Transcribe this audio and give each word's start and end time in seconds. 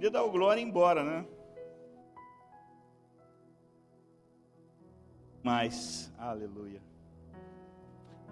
podia 0.00 0.10
dar 0.10 0.24
o 0.24 0.30
glória 0.30 0.62
e 0.62 0.64
ir 0.64 0.66
embora, 0.66 1.04
né? 1.04 1.26
Mas, 5.42 6.10
aleluia. 6.16 6.80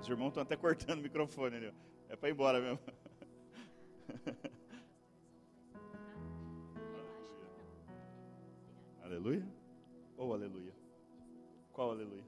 Os 0.00 0.08
irmãos 0.08 0.28
estão 0.28 0.42
até 0.42 0.56
cortando 0.56 1.00
o 1.00 1.02
microfone 1.02 1.56
ali. 1.56 1.70
É 2.08 2.16
para 2.16 2.30
ir 2.30 2.32
embora 2.32 2.58
mesmo. 2.58 2.78
aleluia? 9.04 9.46
Ou 10.16 10.30
oh, 10.30 10.32
aleluia? 10.32 10.72
Qual 11.70 11.90
aleluia? 11.90 12.24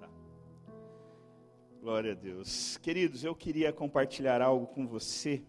Tá. 0.00 0.08
Glória 1.82 2.12
a 2.12 2.14
Deus. 2.14 2.78
Queridos, 2.78 3.22
eu 3.22 3.34
queria 3.34 3.70
compartilhar 3.70 4.40
algo 4.40 4.66
com 4.68 4.86
você. 4.86 5.44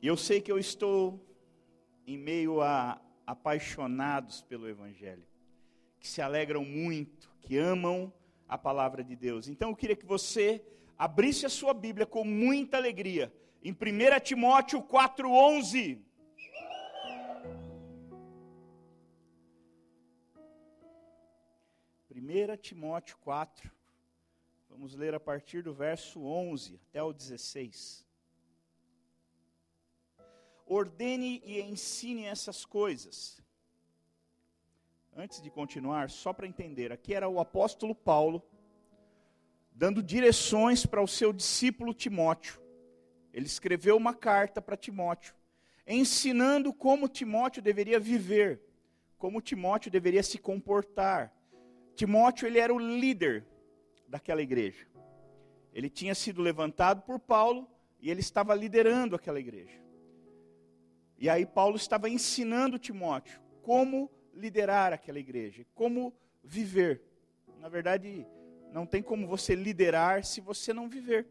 E 0.00 0.06
eu 0.06 0.16
sei 0.16 0.40
que 0.40 0.50
eu 0.50 0.58
estou 0.58 1.20
em 2.06 2.16
meio 2.16 2.60
a 2.60 3.00
apaixonados 3.26 4.40
pelo 4.42 4.68
Evangelho, 4.68 5.26
que 5.98 6.06
se 6.06 6.22
alegram 6.22 6.64
muito, 6.64 7.28
que 7.40 7.58
amam 7.58 8.12
a 8.48 8.56
palavra 8.56 9.02
de 9.02 9.16
Deus. 9.16 9.48
Então 9.48 9.70
eu 9.70 9.76
queria 9.76 9.96
que 9.96 10.06
você 10.06 10.64
abrisse 10.96 11.44
a 11.44 11.48
sua 11.48 11.74
Bíblia 11.74 12.06
com 12.06 12.24
muita 12.24 12.76
alegria, 12.76 13.32
em 13.62 13.72
1 13.72 14.20
Timóteo 14.22 14.80
4,11. 14.82 16.00
Primeira 22.08 22.56
Timóteo 22.56 23.18
4, 23.18 23.70
vamos 24.70 24.94
ler 24.94 25.12
a 25.12 25.20
partir 25.20 25.62
do 25.62 25.74
verso 25.74 26.22
11 26.22 26.80
até 26.88 27.02
o 27.02 27.12
16 27.12 28.07
ordene 30.68 31.42
e 31.44 31.60
ensine 31.60 32.24
essas 32.24 32.64
coisas. 32.64 33.42
Antes 35.16 35.42
de 35.42 35.50
continuar, 35.50 36.10
só 36.10 36.32
para 36.32 36.46
entender, 36.46 36.92
aqui 36.92 37.14
era 37.14 37.28
o 37.28 37.40
apóstolo 37.40 37.94
Paulo 37.94 38.42
dando 39.72 40.02
direções 40.02 40.84
para 40.84 41.02
o 41.02 41.08
seu 41.08 41.32
discípulo 41.32 41.94
Timóteo. 41.94 42.60
Ele 43.32 43.46
escreveu 43.46 43.96
uma 43.96 44.14
carta 44.14 44.60
para 44.60 44.76
Timóteo, 44.76 45.34
ensinando 45.86 46.72
como 46.72 47.08
Timóteo 47.08 47.62
deveria 47.62 47.98
viver, 47.98 48.60
como 49.16 49.40
Timóteo 49.40 49.90
deveria 49.90 50.22
se 50.22 50.38
comportar. 50.38 51.32
Timóteo, 51.94 52.46
ele 52.46 52.58
era 52.58 52.74
o 52.74 52.78
líder 52.78 53.46
daquela 54.08 54.42
igreja. 54.42 54.86
Ele 55.72 55.88
tinha 55.88 56.14
sido 56.14 56.42
levantado 56.42 57.02
por 57.02 57.18
Paulo 57.18 57.68
e 58.00 58.10
ele 58.10 58.20
estava 58.20 58.54
liderando 58.54 59.14
aquela 59.14 59.38
igreja. 59.38 59.87
E 61.18 61.28
aí 61.28 61.44
Paulo 61.44 61.76
estava 61.76 62.08
ensinando 62.08 62.78
Timóteo 62.78 63.40
como 63.62 64.10
liderar 64.32 64.92
aquela 64.92 65.18
igreja, 65.18 65.66
como 65.74 66.14
viver. 66.42 67.02
Na 67.58 67.68
verdade, 67.68 68.26
não 68.72 68.86
tem 68.86 69.02
como 69.02 69.26
você 69.26 69.54
liderar 69.54 70.24
se 70.24 70.40
você 70.40 70.72
não 70.72 70.88
viver. 70.88 71.26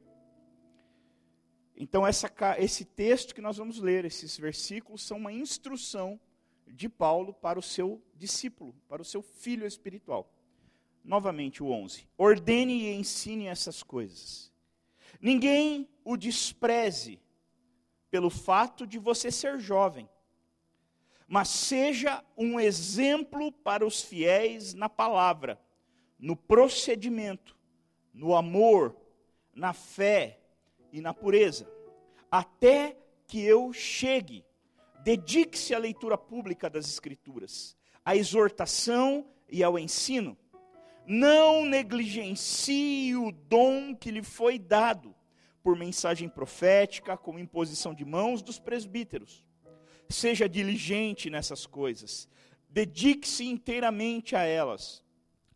Então, 1.75 2.05
essa, 2.05 2.29
esse 2.57 2.83
texto 2.83 3.33
que 3.33 3.41
nós 3.41 3.57
vamos 3.57 3.79
ler, 3.79 4.03
esses 4.03 4.37
versículos, 4.37 5.03
são 5.03 5.17
uma 5.17 5.31
instrução 5.31 6.19
de 6.67 6.89
Paulo 6.89 7.33
para 7.33 7.57
o 7.57 7.61
seu 7.61 8.03
discípulo, 8.15 8.75
para 8.89 9.01
o 9.01 9.05
seu 9.05 9.21
filho 9.21 9.65
espiritual. 9.65 10.33
Novamente, 11.03 11.63
o 11.63 11.69
11. 11.69 12.07
Ordene 12.17 12.81
e 12.81 12.95
ensine 12.95 13.45
essas 13.45 13.83
coisas. 13.83 14.51
Ninguém 15.21 15.87
o 16.03 16.17
despreze 16.17 17.19
pelo 18.09 18.29
fato 18.29 18.87
de 18.87 18.97
você 18.97 19.31
ser 19.31 19.59
jovem, 19.59 20.09
mas 21.27 21.49
seja 21.49 22.23
um 22.37 22.59
exemplo 22.59 23.51
para 23.51 23.85
os 23.85 24.01
fiéis 24.01 24.73
na 24.73 24.87
palavra, 24.87 25.59
no 26.17 26.35
procedimento, 26.35 27.57
no 28.13 28.35
amor, 28.35 28.95
na 29.53 29.73
fé 29.73 30.39
e 30.91 31.01
na 31.01 31.13
pureza, 31.13 31.69
até 32.31 32.97
que 33.27 33.41
eu 33.41 33.73
chegue. 33.73 34.45
Dedique-se 35.03 35.75
à 35.75 35.77
leitura 35.77 36.17
pública 36.17 36.69
das 36.69 36.87
Escrituras, 36.87 37.75
à 38.03 38.15
exortação 38.15 39.27
e 39.49 39.63
ao 39.63 39.77
ensino. 39.77 40.37
Não 41.05 41.65
negligencie 41.65 43.15
o 43.15 43.31
dom 43.31 43.95
que 43.95 44.11
lhe 44.11 44.23
foi 44.23 44.57
dado 44.57 45.16
por 45.67 45.75
mensagem 45.75 46.29
profética, 46.29 47.17
com 47.17 47.37
imposição 47.37 47.93
de 47.93 48.05
mãos 48.05 48.41
dos 48.41 48.57
presbíteros. 48.57 49.45
Seja 50.07 50.47
diligente 50.47 51.29
nessas 51.29 51.65
coisas, 51.65 52.29
dedique-se 52.69 53.45
inteiramente 53.45 54.33
a 54.33 54.43
elas, 54.43 55.03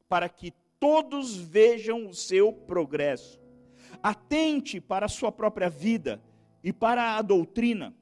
para 0.10 0.28
que 0.28 0.52
todos 0.82 1.38
vejam 1.38 2.10
o 2.10 2.14
seu 2.14 2.52
progresso. 2.52 3.40
Atente 4.04 4.82
para 4.82 5.06
a 5.06 5.10
sua 5.10 5.32
própria 5.32 5.70
vida 5.70 6.22
e 6.62 6.74
para 6.74 7.16
a 7.16 7.22
doutrina, 7.22 7.96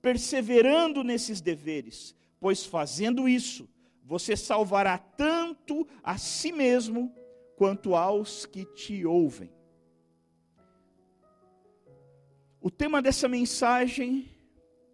perseverando 0.00 1.02
nesses 1.02 1.40
deveres, 1.40 2.14
pois 2.38 2.64
fazendo 2.64 3.28
isso, 3.28 3.68
você 4.04 4.36
salvará 4.36 4.98
tanto 4.98 5.84
a 6.00 6.16
si 6.16 6.52
mesmo 6.52 7.12
quanto 7.56 7.96
aos 7.96 8.46
que 8.46 8.64
te 8.66 9.04
ouvem. 9.04 9.55
O 12.66 12.70
tema 12.70 13.00
dessa 13.00 13.28
mensagem 13.28 14.28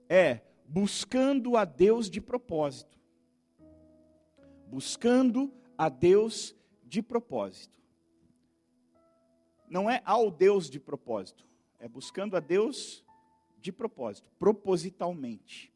é 0.07 0.41
buscando 0.69 1.57
a 1.57 1.65
Deus 1.65 2.11
de 2.11 2.21
propósito. 2.21 2.99
Buscando 4.69 5.51
a 5.79 5.89
Deus 5.89 6.55
de 6.85 7.01
propósito. 7.01 7.81
Não 9.71 9.89
é 9.89 10.03
ao 10.05 10.31
Deus 10.31 10.69
de 10.69 10.79
propósito, 10.79 11.49
é 11.79 11.89
buscando 11.89 12.37
a 12.37 12.41
Deus 12.41 13.03
de 13.59 13.73
propósito, 13.73 14.31
propositalmente. 14.39 15.73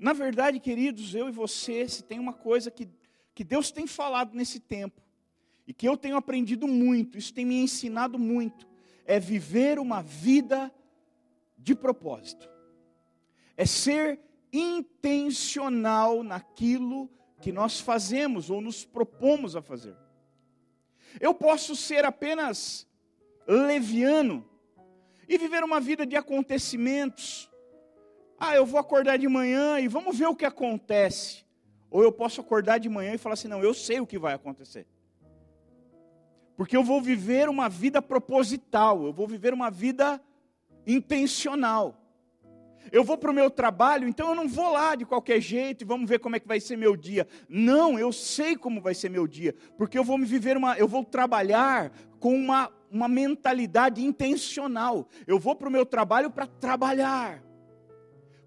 Na 0.00 0.12
verdade, 0.12 0.58
queridos, 0.58 1.14
eu 1.14 1.28
e 1.28 1.30
você, 1.30 1.88
se 1.88 2.02
tem 2.02 2.18
uma 2.18 2.32
coisa 2.32 2.72
que, 2.72 2.88
que 3.36 3.44
Deus 3.44 3.70
tem 3.70 3.86
falado 3.86 4.34
nesse 4.34 4.58
tempo, 4.58 5.00
e 5.64 5.72
que 5.72 5.88
eu 5.88 5.96
tenho 5.96 6.16
aprendido 6.16 6.66
muito, 6.66 7.16
isso 7.16 7.32
tem 7.32 7.46
me 7.46 7.62
ensinado 7.62 8.18
muito, 8.18 8.71
é 9.06 9.18
viver 9.18 9.78
uma 9.78 10.02
vida 10.02 10.72
de 11.58 11.74
propósito, 11.74 12.48
é 13.56 13.66
ser 13.66 14.20
intencional 14.52 16.22
naquilo 16.22 17.10
que 17.40 17.52
nós 17.52 17.80
fazemos 17.80 18.50
ou 18.50 18.60
nos 18.60 18.84
propomos 18.84 19.56
a 19.56 19.62
fazer. 19.62 19.96
Eu 21.20 21.34
posso 21.34 21.74
ser 21.74 22.04
apenas 22.04 22.86
leviano 23.46 24.48
e 25.28 25.36
viver 25.38 25.64
uma 25.64 25.80
vida 25.80 26.06
de 26.06 26.16
acontecimentos. 26.16 27.50
Ah, 28.38 28.54
eu 28.54 28.66
vou 28.66 28.78
acordar 28.78 29.18
de 29.18 29.28
manhã 29.28 29.78
e 29.80 29.88
vamos 29.88 30.18
ver 30.18 30.26
o 30.26 30.36
que 30.36 30.44
acontece. 30.44 31.44
Ou 31.90 32.02
eu 32.02 32.12
posso 32.12 32.40
acordar 32.40 32.78
de 32.78 32.88
manhã 32.88 33.14
e 33.14 33.18
falar 33.18 33.34
assim: 33.34 33.48
não, 33.48 33.62
eu 33.62 33.74
sei 33.74 34.00
o 34.00 34.06
que 34.06 34.18
vai 34.18 34.34
acontecer. 34.34 34.86
Porque 36.56 36.76
eu 36.76 36.84
vou 36.84 37.00
viver 37.00 37.48
uma 37.48 37.68
vida 37.68 38.00
proposital, 38.00 39.04
eu 39.04 39.12
vou 39.12 39.26
viver 39.26 39.54
uma 39.54 39.70
vida 39.70 40.20
intencional. 40.86 41.98
Eu 42.90 43.04
vou 43.04 43.16
para 43.16 43.30
o 43.30 43.34
meu 43.34 43.48
trabalho, 43.50 44.08
então 44.08 44.28
eu 44.28 44.34
não 44.34 44.48
vou 44.48 44.72
lá 44.72 44.94
de 44.94 45.04
qualquer 45.04 45.40
jeito 45.40 45.82
e 45.82 45.86
vamos 45.86 46.08
ver 46.08 46.18
como 46.18 46.36
é 46.36 46.40
que 46.40 46.48
vai 46.48 46.60
ser 46.60 46.76
meu 46.76 46.96
dia. 46.96 47.26
Não, 47.48 47.98
eu 47.98 48.12
sei 48.12 48.56
como 48.56 48.80
vai 48.80 48.94
ser 48.94 49.08
meu 49.08 49.26
dia, 49.26 49.54
porque 49.78 49.98
eu 49.98 50.04
vou 50.04 50.18
me 50.18 50.26
viver 50.26 50.56
uma, 50.56 50.76
eu 50.76 50.88
vou 50.88 51.04
trabalhar 51.04 51.92
com 52.18 52.34
uma, 52.34 52.70
uma 52.90 53.08
mentalidade 53.08 54.04
intencional. 54.04 55.08
Eu 55.26 55.38
vou 55.38 55.54
para 55.54 55.68
o 55.68 55.72
meu 55.72 55.86
trabalho 55.86 56.30
para 56.30 56.46
trabalhar 56.46 57.42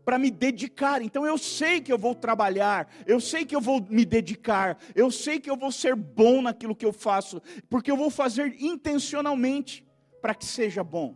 para 0.05 0.19
me 0.19 0.29
dedicar. 0.29 1.01
Então 1.01 1.25
eu 1.25 1.37
sei 1.37 1.81
que 1.81 1.91
eu 1.91 1.97
vou 1.97 2.13
trabalhar, 2.13 2.87
eu 3.07 3.19
sei 3.19 3.43
que 3.43 3.55
eu 3.55 3.59
vou 3.59 3.85
me 3.89 4.05
dedicar, 4.05 4.77
eu 4.93 5.09
sei 5.09 5.39
que 5.39 5.49
eu 5.49 5.57
vou 5.57 5.71
ser 5.71 5.95
bom 5.95 6.43
naquilo 6.43 6.75
que 6.75 6.85
eu 6.85 6.93
faço, 6.93 7.41
porque 7.69 7.91
eu 7.91 7.97
vou 7.97 8.11
fazer 8.11 8.55
intencionalmente 8.61 9.85
para 10.21 10.35
que 10.35 10.45
seja 10.45 10.83
bom. 10.83 11.15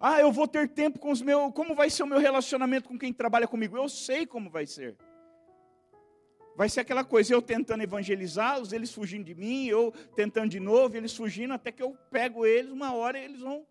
Ah, 0.00 0.20
eu 0.20 0.32
vou 0.32 0.48
ter 0.48 0.68
tempo 0.68 0.98
com 0.98 1.12
os 1.12 1.22
meus. 1.22 1.52
Como 1.52 1.76
vai 1.76 1.88
ser 1.88 2.02
o 2.02 2.06
meu 2.08 2.18
relacionamento 2.18 2.88
com 2.88 2.98
quem 2.98 3.12
trabalha 3.12 3.46
comigo? 3.46 3.76
Eu 3.76 3.88
sei 3.88 4.26
como 4.26 4.50
vai 4.50 4.66
ser. 4.66 4.96
Vai 6.56 6.68
ser 6.68 6.80
aquela 6.80 7.04
coisa, 7.04 7.32
eu 7.32 7.40
tentando 7.40 7.82
evangelizá-los, 7.82 8.72
eles 8.72 8.92
fugindo 8.92 9.24
de 9.24 9.34
mim, 9.34 9.66
eu 9.66 9.92
tentando 10.14 10.50
de 10.50 10.60
novo, 10.60 10.96
eles 10.96 11.16
fugindo, 11.16 11.54
até 11.54 11.72
que 11.72 11.82
eu 11.82 11.96
pego 12.10 12.44
eles, 12.44 12.70
uma 12.70 12.92
hora 12.94 13.18
eles 13.18 13.40
vão. 13.40 13.64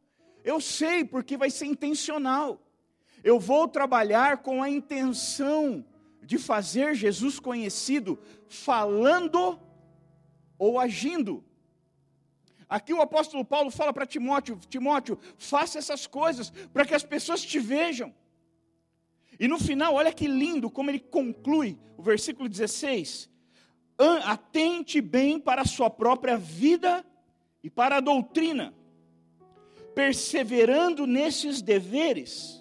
Eu 0.44 0.60
sei, 0.60 1.04
porque 1.04 1.38
vai 1.38 1.52
ser 1.52 1.66
intencional. 1.66 2.60
Eu 3.24 3.40
vou 3.40 3.68
trabalhar 3.68 4.38
com 4.38 4.62
a 4.62 4.70
intenção 4.70 5.86
de 6.24 6.38
fazer 6.38 6.96
Jesus 6.96 7.40
conhecido, 7.40 8.18
falando 8.48 9.60
ou 10.58 10.80
agindo. 10.80 11.44
Aqui 12.70 12.94
o 12.94 13.02
apóstolo 13.02 13.44
Paulo 13.44 13.70
fala 13.70 13.92
para 13.92 14.06
Timóteo: 14.06 14.60
Timóteo, 14.70 15.20
faça 15.38 15.78
essas 15.78 16.08
coisas 16.08 16.52
para 16.72 16.86
que 16.86 16.96
as 16.96 17.04
pessoas 17.04 17.42
te 17.42 17.60
vejam. 17.60 18.14
E 19.40 19.48
no 19.48 19.60
final, 19.60 19.96
olha 19.96 20.14
que 20.14 20.28
lindo 20.28 20.70
como 20.70 20.90
ele 20.90 21.00
conclui 21.00 21.78
o 21.98 22.02
versículo 22.02 22.48
16: 22.48 23.30
Atente 24.24 25.02
bem 25.02 25.40
para 25.40 25.64
a 25.64 25.66
sua 25.66 25.90
própria 25.90 26.38
vida 26.38 27.06
e 27.64 27.70
para 27.70 27.98
a 27.98 28.00
doutrina, 28.00 28.74
perseverando 29.94 31.06
nesses 31.06 31.62
deveres, 31.62 32.61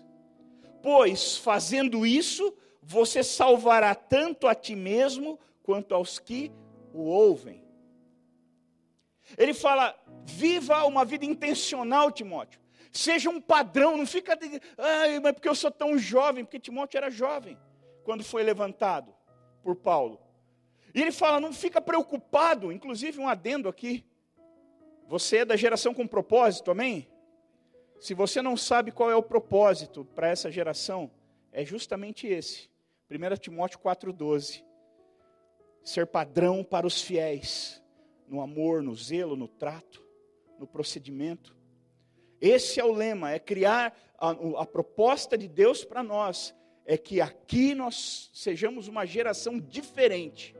pois 0.82 1.36
fazendo 1.36 2.06
isso, 2.06 2.54
você 2.82 3.22
salvará 3.22 3.94
tanto 3.94 4.46
a 4.46 4.54
ti 4.54 4.74
mesmo 4.74 5.38
quanto 5.62 5.94
aos 5.94 6.18
que 6.18 6.50
o 6.92 7.02
ouvem. 7.02 7.62
Ele 9.38 9.54
fala: 9.54 9.94
viva 10.24 10.84
uma 10.84 11.04
vida 11.04 11.24
intencional, 11.24 12.10
Timóteo. 12.10 12.60
Seja 12.92 13.30
um 13.30 13.40
padrão, 13.40 13.96
não 13.96 14.06
fica, 14.06 14.36
ai, 14.76 15.20
mas 15.20 15.32
porque 15.32 15.48
eu 15.48 15.54
sou 15.54 15.70
tão 15.70 15.96
jovem, 15.96 16.44
porque 16.44 16.58
Timóteo 16.58 16.98
era 16.98 17.10
jovem 17.10 17.56
quando 18.02 18.24
foi 18.24 18.42
levantado 18.42 19.14
por 19.62 19.76
Paulo. 19.76 20.20
E 20.94 21.00
ele 21.00 21.12
fala: 21.12 21.38
não 21.38 21.52
fica 21.52 21.80
preocupado, 21.80 22.72
inclusive 22.72 23.20
um 23.20 23.28
adendo 23.28 23.68
aqui. 23.68 24.04
Você 25.06 25.38
é 25.38 25.44
da 25.44 25.56
geração 25.56 25.92
com 25.94 26.06
propósito, 26.06 26.70
amém? 26.70 27.08
Se 28.00 28.14
você 28.14 28.40
não 28.40 28.56
sabe 28.56 28.90
qual 28.90 29.10
é 29.10 29.14
o 29.14 29.22
propósito 29.22 30.06
para 30.14 30.28
essa 30.28 30.50
geração, 30.50 31.10
é 31.52 31.66
justamente 31.66 32.26
esse. 32.26 32.70
1 33.10 33.36
Timóteo 33.38 33.78
4,12. 33.78 34.64
Ser 35.84 36.06
padrão 36.06 36.64
para 36.64 36.86
os 36.86 37.02
fiéis 37.02 37.82
no 38.26 38.40
amor, 38.40 38.82
no 38.82 38.94
zelo, 38.94 39.36
no 39.36 39.46
trato, 39.46 40.02
no 40.58 40.66
procedimento. 40.66 41.54
Esse 42.40 42.80
é 42.80 42.84
o 42.84 42.92
lema, 42.92 43.32
é 43.32 43.38
criar 43.38 43.94
a, 44.16 44.30
a 44.30 44.64
proposta 44.64 45.36
de 45.36 45.46
Deus 45.46 45.84
para 45.84 46.02
nós, 46.02 46.54
é 46.86 46.96
que 46.96 47.20
aqui 47.20 47.74
nós 47.74 48.30
sejamos 48.32 48.88
uma 48.88 49.04
geração 49.04 49.60
diferente. 49.60 50.56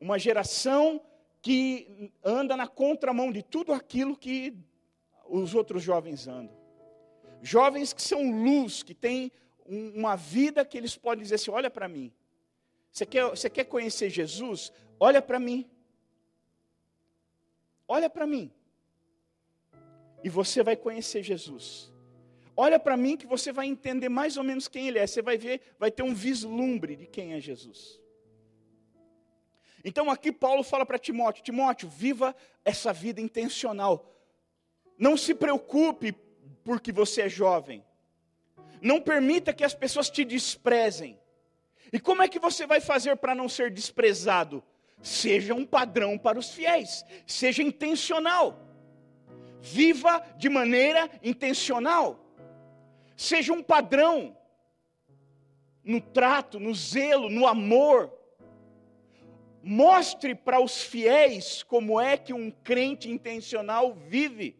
Uma 0.00 0.18
geração 0.18 1.02
que 1.42 2.10
anda 2.24 2.56
na 2.56 2.66
contramão 2.66 3.30
de 3.30 3.42
tudo 3.42 3.74
aquilo 3.74 4.16
que 4.16 4.56
os 5.28 5.54
outros 5.54 5.82
jovens 5.82 6.26
andam. 6.26 6.56
Jovens 7.42 7.92
que 7.92 8.02
são 8.02 8.30
luz, 8.30 8.82
que 8.82 8.94
têm 8.94 9.30
uma 9.66 10.16
vida 10.16 10.64
que 10.64 10.76
eles 10.76 10.96
podem 10.96 11.22
dizer 11.22 11.36
assim: 11.36 11.50
olha 11.50 11.70
para 11.70 11.88
mim. 11.88 12.12
Você 12.90 13.06
quer, 13.06 13.28
você 13.28 13.50
quer 13.50 13.64
conhecer 13.64 14.10
Jesus? 14.10 14.72
Olha 14.98 15.22
para 15.22 15.38
mim. 15.38 15.70
Olha 17.86 18.10
para 18.10 18.26
mim. 18.26 18.50
E 20.24 20.28
você 20.28 20.62
vai 20.62 20.76
conhecer 20.76 21.22
Jesus. 21.22 21.92
Olha 22.56 22.78
para 22.80 22.96
mim 22.96 23.16
que 23.16 23.26
você 23.26 23.52
vai 23.52 23.66
entender 23.66 24.08
mais 24.08 24.36
ou 24.36 24.42
menos 24.42 24.66
quem 24.66 24.88
ele 24.88 24.98
é. 24.98 25.06
Você 25.06 25.22
vai 25.22 25.38
ver, 25.38 25.60
vai 25.78 25.92
ter 25.92 26.02
um 26.02 26.12
vislumbre 26.12 26.96
de 26.96 27.06
quem 27.06 27.34
é 27.34 27.40
Jesus. 27.40 28.00
Então 29.84 30.10
aqui 30.10 30.32
Paulo 30.32 30.64
fala 30.64 30.84
para 30.84 30.98
Timóteo: 30.98 31.44
Timóteo, 31.44 31.88
viva 31.88 32.34
essa 32.64 32.92
vida 32.92 33.20
intencional. 33.20 34.17
Não 34.98 35.16
se 35.16 35.34
preocupe 35.34 36.12
porque 36.64 36.90
você 36.90 37.22
é 37.22 37.28
jovem. 37.28 37.84
Não 38.82 39.00
permita 39.00 39.52
que 39.52 39.64
as 39.64 39.74
pessoas 39.74 40.10
te 40.10 40.24
desprezem. 40.24 41.18
E 41.92 41.98
como 41.98 42.22
é 42.22 42.28
que 42.28 42.38
você 42.38 42.66
vai 42.66 42.80
fazer 42.80 43.16
para 43.16 43.34
não 43.34 43.48
ser 43.48 43.70
desprezado? 43.70 44.62
Seja 45.00 45.54
um 45.54 45.64
padrão 45.64 46.18
para 46.18 46.38
os 46.38 46.50
fiéis, 46.50 47.04
seja 47.26 47.62
intencional. 47.62 48.68
Viva 49.60 50.20
de 50.36 50.48
maneira 50.48 51.08
intencional. 51.22 52.24
Seja 53.16 53.52
um 53.52 53.62
padrão 53.62 54.36
no 55.82 56.00
trato, 56.00 56.60
no 56.60 56.74
zelo, 56.74 57.30
no 57.30 57.46
amor. 57.46 58.12
Mostre 59.62 60.34
para 60.34 60.60
os 60.60 60.82
fiéis 60.82 61.62
como 61.62 62.00
é 62.00 62.16
que 62.16 62.32
um 62.32 62.50
crente 62.50 63.10
intencional 63.10 63.94
vive. 63.94 64.56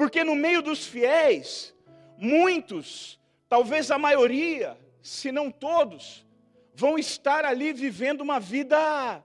Porque 0.00 0.24
no 0.24 0.34
meio 0.34 0.62
dos 0.62 0.86
fiéis, 0.86 1.74
muitos, 2.16 3.20
talvez 3.50 3.90
a 3.90 3.98
maioria, 3.98 4.78
se 5.02 5.30
não 5.30 5.50
todos, 5.50 6.26
vão 6.74 6.98
estar 6.98 7.44
ali 7.44 7.70
vivendo 7.74 8.22
uma 8.22 8.40
vida, 8.40 9.22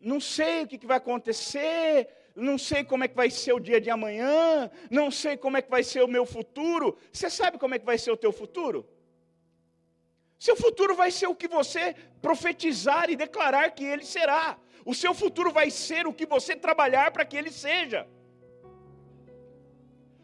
não 0.00 0.18
sei 0.18 0.64
o 0.64 0.66
que 0.66 0.84
vai 0.84 0.96
acontecer, 0.96 2.08
não 2.34 2.58
sei 2.58 2.82
como 2.82 3.04
é 3.04 3.06
que 3.06 3.14
vai 3.14 3.30
ser 3.30 3.52
o 3.52 3.60
dia 3.60 3.80
de 3.80 3.88
amanhã, 3.88 4.68
não 4.90 5.12
sei 5.12 5.36
como 5.36 5.58
é 5.58 5.62
que 5.62 5.70
vai 5.70 5.84
ser 5.84 6.02
o 6.02 6.08
meu 6.08 6.26
futuro. 6.26 6.98
Você 7.12 7.30
sabe 7.30 7.56
como 7.56 7.76
é 7.76 7.78
que 7.78 7.86
vai 7.86 7.96
ser 7.96 8.10
o 8.10 8.16
teu 8.16 8.32
futuro? 8.32 8.84
Seu 10.40 10.56
futuro 10.56 10.96
vai 10.96 11.12
ser 11.12 11.28
o 11.28 11.36
que 11.36 11.46
você 11.46 11.94
profetizar 12.20 13.08
e 13.10 13.14
declarar 13.14 13.70
que 13.70 13.84
ele 13.84 14.04
será. 14.04 14.58
O 14.84 14.92
seu 14.92 15.14
futuro 15.14 15.52
vai 15.52 15.70
ser 15.70 16.08
o 16.08 16.12
que 16.12 16.26
você 16.26 16.56
trabalhar 16.56 17.12
para 17.12 17.24
que 17.24 17.36
ele 17.36 17.52
seja. 17.52 18.08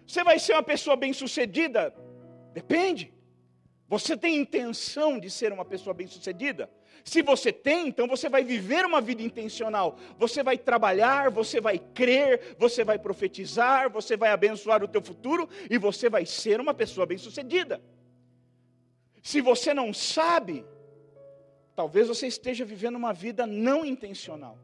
Você 0.06 0.22
vai 0.22 0.38
ser 0.38 0.52
uma 0.52 0.62
pessoa 0.62 0.96
bem-sucedida? 0.96 1.94
Depende. 2.52 3.12
Você 3.88 4.16
tem 4.16 4.36
intenção 4.36 5.18
de 5.18 5.30
ser 5.30 5.52
uma 5.52 5.64
pessoa 5.64 5.94
bem-sucedida? 5.94 6.70
Se 7.04 7.22
você 7.22 7.52
tem, 7.52 7.86
então 7.86 8.08
você 8.08 8.28
vai 8.28 8.42
viver 8.42 8.84
uma 8.84 9.00
vida 9.00 9.22
intencional. 9.22 9.96
Você 10.18 10.42
vai 10.42 10.58
trabalhar, 10.58 11.30
você 11.30 11.60
vai 11.60 11.78
crer, 11.78 12.56
você 12.58 12.82
vai 12.82 12.98
profetizar, 12.98 13.90
você 13.90 14.16
vai 14.16 14.30
abençoar 14.30 14.82
o 14.82 14.88
teu 14.88 15.00
futuro 15.00 15.48
e 15.70 15.78
você 15.78 16.08
vai 16.10 16.26
ser 16.26 16.60
uma 16.60 16.74
pessoa 16.74 17.06
bem-sucedida. 17.06 17.80
Se 19.22 19.40
você 19.40 19.72
não 19.72 19.92
sabe, 19.92 20.64
talvez 21.76 22.08
você 22.08 22.26
esteja 22.26 22.64
vivendo 22.64 22.96
uma 22.96 23.12
vida 23.12 23.46
não 23.46 23.84
intencional, 23.84 24.58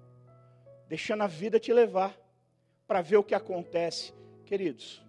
deixando 0.88 1.22
a 1.22 1.28
vida 1.28 1.60
te 1.60 1.72
levar 1.72 2.16
para 2.88 3.02
ver 3.02 3.18
o 3.18 3.24
que 3.24 3.34
acontece. 3.34 4.12
Queridos, 4.44 5.02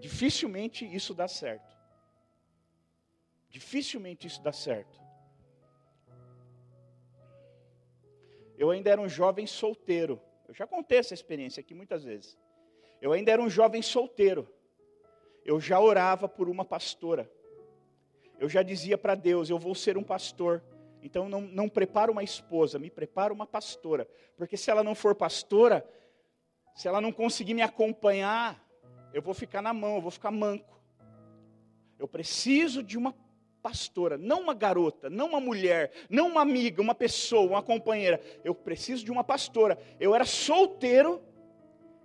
dificilmente 0.00 0.84
isso 0.84 1.14
dá 1.14 1.28
certo. 1.28 1.76
Dificilmente 3.48 4.26
isso 4.26 4.42
dá 4.42 4.52
certo. 4.52 4.98
Eu 8.56 8.70
ainda 8.70 8.90
era 8.90 9.00
um 9.00 9.08
jovem 9.08 9.46
solteiro. 9.46 10.20
Eu 10.46 10.54
já 10.54 10.66
contei 10.66 10.98
essa 10.98 11.14
experiência 11.14 11.60
aqui 11.60 11.74
muitas 11.74 12.04
vezes. 12.04 12.38
Eu 13.00 13.12
ainda 13.12 13.30
era 13.32 13.40
um 13.40 13.48
jovem 13.48 13.82
solteiro. 13.82 14.48
Eu 15.44 15.60
já 15.60 15.80
orava 15.80 16.28
por 16.28 16.48
uma 16.48 16.64
pastora. 16.64 17.30
Eu 18.38 18.48
já 18.48 18.62
dizia 18.62 18.98
para 18.98 19.14
Deus: 19.14 19.48
eu 19.48 19.58
vou 19.58 19.74
ser 19.74 19.96
um 19.96 20.02
pastor. 20.02 20.62
Então 21.02 21.28
não, 21.28 21.40
não 21.40 21.68
prepara 21.68 22.12
uma 22.12 22.22
esposa, 22.22 22.78
me 22.78 22.90
prepara 22.90 23.32
uma 23.32 23.46
pastora. 23.46 24.06
Porque 24.36 24.56
se 24.56 24.70
ela 24.70 24.84
não 24.84 24.94
for 24.94 25.14
pastora, 25.14 25.88
se 26.74 26.86
ela 26.86 27.00
não 27.00 27.12
conseguir 27.12 27.54
me 27.54 27.62
acompanhar, 27.62 28.62
eu 29.12 29.22
vou 29.22 29.34
ficar 29.34 29.62
na 29.62 29.72
mão, 29.72 29.96
eu 29.96 30.00
vou 30.00 30.10
ficar 30.10 30.30
manco. 30.30 30.80
Eu 31.98 32.08
preciso 32.08 32.82
de 32.82 32.96
uma 32.96 33.14
pastora, 33.62 34.16
não 34.16 34.40
uma 34.40 34.54
garota, 34.54 35.10
não 35.10 35.28
uma 35.28 35.40
mulher, 35.40 35.92
não 36.08 36.28
uma 36.28 36.40
amiga, 36.40 36.80
uma 36.80 36.94
pessoa, 36.94 37.50
uma 37.50 37.62
companheira. 37.62 38.20
Eu 38.42 38.54
preciso 38.54 39.04
de 39.04 39.12
uma 39.12 39.22
pastora. 39.22 39.78
Eu 39.98 40.14
era 40.14 40.24
solteiro, 40.24 41.22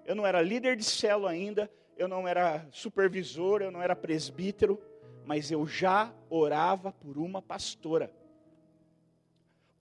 eu 0.05 0.15
não 0.15 0.25
era 0.25 0.41
líder 0.41 0.75
de 0.75 0.83
célula 0.83 1.31
ainda, 1.31 1.71
eu 1.97 2.07
não 2.07 2.27
era 2.27 2.67
supervisor, 2.71 3.61
eu 3.61 3.71
não 3.71 3.81
era 3.81 3.95
presbítero, 3.95 4.81
mas 5.25 5.49
eu 5.49 5.65
já 5.65 6.13
orava 6.29 6.91
por 6.91 7.17
uma 7.17 7.41
pastora. 7.41 8.11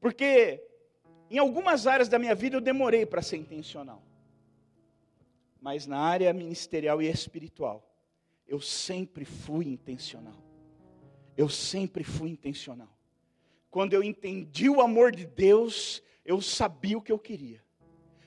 Porque 0.01 0.63
em 1.31 1.39
algumas 1.39 1.87
áreas 1.87 2.09
da 2.09 2.19
minha 2.19 2.35
vida 2.35 2.57
eu 2.57 2.61
demorei 2.61 3.05
para 3.05 3.23
ser 3.23 3.37
intencional. 3.37 4.03
Mas 5.65 5.87
na 5.87 5.99
área 5.99 6.33
ministerial 6.33 7.03
e 7.03 7.09
espiritual, 7.09 7.79
eu 8.47 8.61
sempre 8.61 9.25
fui 9.25 9.67
intencional 9.67 10.45
eu 11.37 11.49
sempre 11.49 12.05
fui 12.05 12.31
intencional. 12.31 12.89
Quando 13.71 13.93
eu 13.93 14.03
entendi 14.03 14.69
o 14.69 14.81
amor 14.81 15.13
de 15.13 15.27
Deus, 15.27 16.03
eu 16.25 16.41
sabia 16.41 16.97
o 16.97 17.03
que 17.03 17.11
eu 17.11 17.19
queria. 17.19 17.63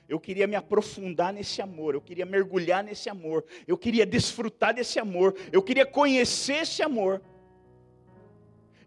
Eu 0.08 0.18
queria 0.18 0.46
me 0.46 0.56
aprofundar 0.56 1.32
nesse 1.32 1.60
amor, 1.60 1.94
eu 1.94 2.00
queria 2.00 2.24
mergulhar 2.24 2.82
nesse 2.82 3.10
amor, 3.10 3.44
eu 3.66 3.76
queria 3.76 4.06
desfrutar 4.06 4.74
desse 4.74 4.98
amor, 4.98 5.36
eu 5.52 5.62
queria 5.62 5.84
conhecer 5.84 6.62
esse 6.62 6.82
amor. 6.82 7.20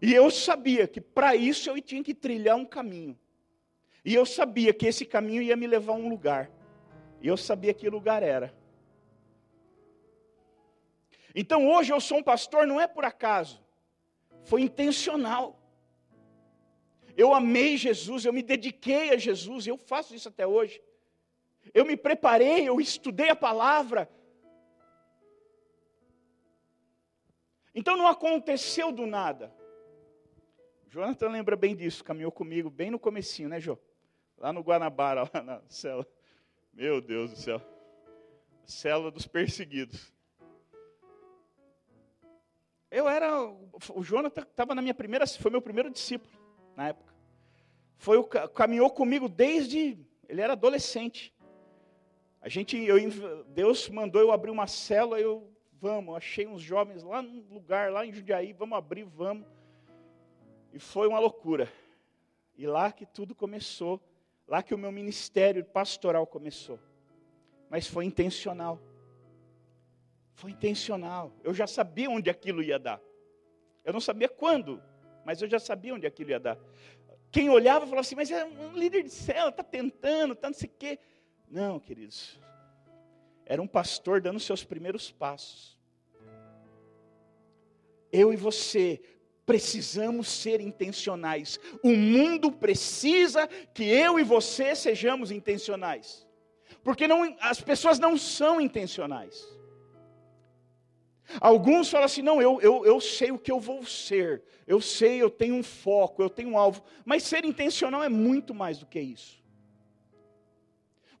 E 0.00 0.12
eu 0.12 0.30
sabia 0.30 0.88
que 0.88 1.00
para 1.00 1.36
isso 1.36 1.70
eu 1.70 1.80
tinha 1.80 2.02
que 2.02 2.14
trilhar 2.14 2.56
um 2.56 2.64
caminho. 2.64 3.16
E 4.04 4.14
eu 4.14 4.26
sabia 4.26 4.72
que 4.72 4.86
esse 4.86 5.04
caminho 5.04 5.42
ia 5.42 5.54
me 5.54 5.66
levar 5.66 5.92
a 5.92 5.96
um 5.96 6.08
lugar. 6.08 6.50
E 7.22 7.28
eu 7.28 7.36
sabia 7.36 7.72
que 7.72 7.88
lugar 7.88 8.22
era. 8.22 8.52
Então 11.34 11.70
hoje 11.70 11.92
eu 11.92 12.00
sou 12.00 12.18
um 12.18 12.22
pastor 12.22 12.66
não 12.66 12.80
é 12.80 12.86
por 12.86 13.04
acaso. 13.04 13.62
Foi 14.44 14.60
intencional. 14.60 15.58
Eu 17.16 17.32
amei 17.32 17.76
Jesus, 17.76 18.24
eu 18.24 18.32
me 18.32 18.42
dediquei 18.42 19.10
a 19.10 19.16
Jesus, 19.16 19.66
eu 19.66 19.76
faço 19.76 20.14
isso 20.14 20.28
até 20.28 20.46
hoje. 20.46 20.82
Eu 21.72 21.84
me 21.84 21.96
preparei, 21.96 22.68
eu 22.68 22.80
estudei 22.80 23.30
a 23.30 23.36
palavra. 23.36 24.10
Então 27.74 27.96
não 27.96 28.08
aconteceu 28.08 28.90
do 28.90 29.06
nada. 29.06 29.54
Jonathan 30.88 31.28
lembra 31.28 31.54
bem 31.54 31.76
disso, 31.76 32.02
caminhou 32.02 32.32
comigo 32.32 32.68
bem 32.68 32.90
no 32.90 32.98
comecinho, 32.98 33.48
né, 33.48 33.60
Jô? 33.60 33.78
Lá 34.36 34.52
no 34.52 34.60
Guanabara, 34.60 35.22
lá 35.32 35.42
na 35.42 35.62
cela. 35.68 36.06
Meu 36.72 37.00
Deus 37.00 37.30
do 37.30 37.36
céu. 37.36 37.60
Célula 38.64 39.10
dos 39.10 39.26
perseguidos. 39.26 40.12
Eu 42.90 43.08
era, 43.08 43.42
o 43.94 44.02
Jonathan 44.02 44.42
estava 44.42 44.74
na 44.74 44.82
minha 44.82 44.94
primeira, 44.94 45.26
foi 45.26 45.50
meu 45.50 45.62
primeiro 45.62 45.90
discípulo 45.90 46.32
na 46.76 46.88
época. 46.88 47.12
Foi 47.96 48.16
o, 48.16 48.24
caminhou 48.24 48.90
comigo 48.90 49.28
desde, 49.28 49.98
ele 50.28 50.40
era 50.40 50.52
adolescente. 50.54 51.34
A 52.40 52.48
gente, 52.48 52.76
eu, 52.76 52.98
Deus 53.44 53.88
mandou 53.88 54.20
eu 54.20 54.32
abrir 54.32 54.50
uma 54.50 54.66
célula, 54.66 55.20
eu, 55.20 55.50
vamos, 55.80 56.16
achei 56.16 56.46
uns 56.46 56.60
jovens 56.60 57.02
lá 57.02 57.22
num 57.22 57.46
lugar, 57.50 57.90
lá 57.92 58.04
em 58.04 58.12
Jundiaí, 58.12 58.52
vamos 58.52 58.76
abrir, 58.76 59.04
vamos. 59.04 59.46
E 60.72 60.78
foi 60.78 61.06
uma 61.06 61.18
loucura. 61.18 61.72
E 62.56 62.66
lá 62.66 62.92
que 62.92 63.06
tudo 63.06 63.34
começou, 63.34 64.00
lá 64.46 64.62
que 64.62 64.74
o 64.74 64.78
meu 64.78 64.92
ministério 64.92 65.64
pastoral 65.64 66.26
começou. 66.26 66.78
Mas 67.70 67.86
foi 67.86 68.04
intencional. 68.04 68.80
Foi 70.34 70.50
intencional. 70.50 71.32
Eu 71.42 71.54
já 71.54 71.66
sabia 71.66 72.10
onde 72.10 72.28
aquilo 72.28 72.62
ia 72.62 72.78
dar. 72.78 73.00
Eu 73.84 73.92
não 73.92 74.00
sabia 74.00 74.28
quando, 74.28 74.82
mas 75.24 75.42
eu 75.42 75.48
já 75.48 75.58
sabia 75.58 75.94
onde 75.94 76.06
aquilo 76.06 76.30
ia 76.30 76.40
dar. 76.40 76.58
Quem 77.30 77.48
olhava 77.48 77.86
falava 77.86 78.02
assim, 78.02 78.14
mas 78.14 78.30
é 78.30 78.44
um 78.44 78.72
líder 78.72 79.02
de 79.02 79.10
célula, 79.10 79.48
está 79.48 79.62
tentando, 79.62 80.34
está 80.34 80.48
não 80.48 80.54
sei 80.54 80.68
o 80.68 80.72
quê. 80.78 80.98
Não, 81.48 81.80
queridos. 81.80 82.38
Era 83.44 83.60
um 83.60 83.66
pastor 83.66 84.20
dando 84.20 84.38
seus 84.38 84.64
primeiros 84.64 85.10
passos. 85.10 85.78
Eu 88.12 88.32
e 88.32 88.36
você 88.36 89.02
precisamos 89.44 90.28
ser 90.28 90.60
intencionais. 90.60 91.58
O 91.82 91.94
mundo 91.94 92.52
precisa 92.52 93.46
que 93.74 93.84
eu 93.84 94.18
e 94.18 94.22
você 94.22 94.74
sejamos 94.74 95.30
intencionais. 95.30 96.26
Porque 96.82 97.06
não, 97.06 97.36
as 97.40 97.60
pessoas 97.60 97.98
não 97.98 98.16
são 98.16 98.60
intencionais. 98.60 99.46
Alguns 101.40 101.90
falam 101.90 102.06
assim: 102.06 102.22
não, 102.22 102.42
eu, 102.42 102.60
eu, 102.60 102.84
eu 102.84 103.00
sei 103.00 103.30
o 103.30 103.38
que 103.38 103.50
eu 103.50 103.60
vou 103.60 103.84
ser, 103.84 104.42
eu 104.66 104.80
sei, 104.80 105.22
eu 105.22 105.30
tenho 105.30 105.54
um 105.54 105.62
foco, 105.62 106.22
eu 106.22 106.30
tenho 106.30 106.50
um 106.50 106.58
alvo. 106.58 106.82
Mas 107.04 107.22
ser 107.22 107.44
intencional 107.44 108.02
é 108.02 108.08
muito 108.08 108.54
mais 108.54 108.78
do 108.78 108.86
que 108.86 109.00
isso. 109.00 109.42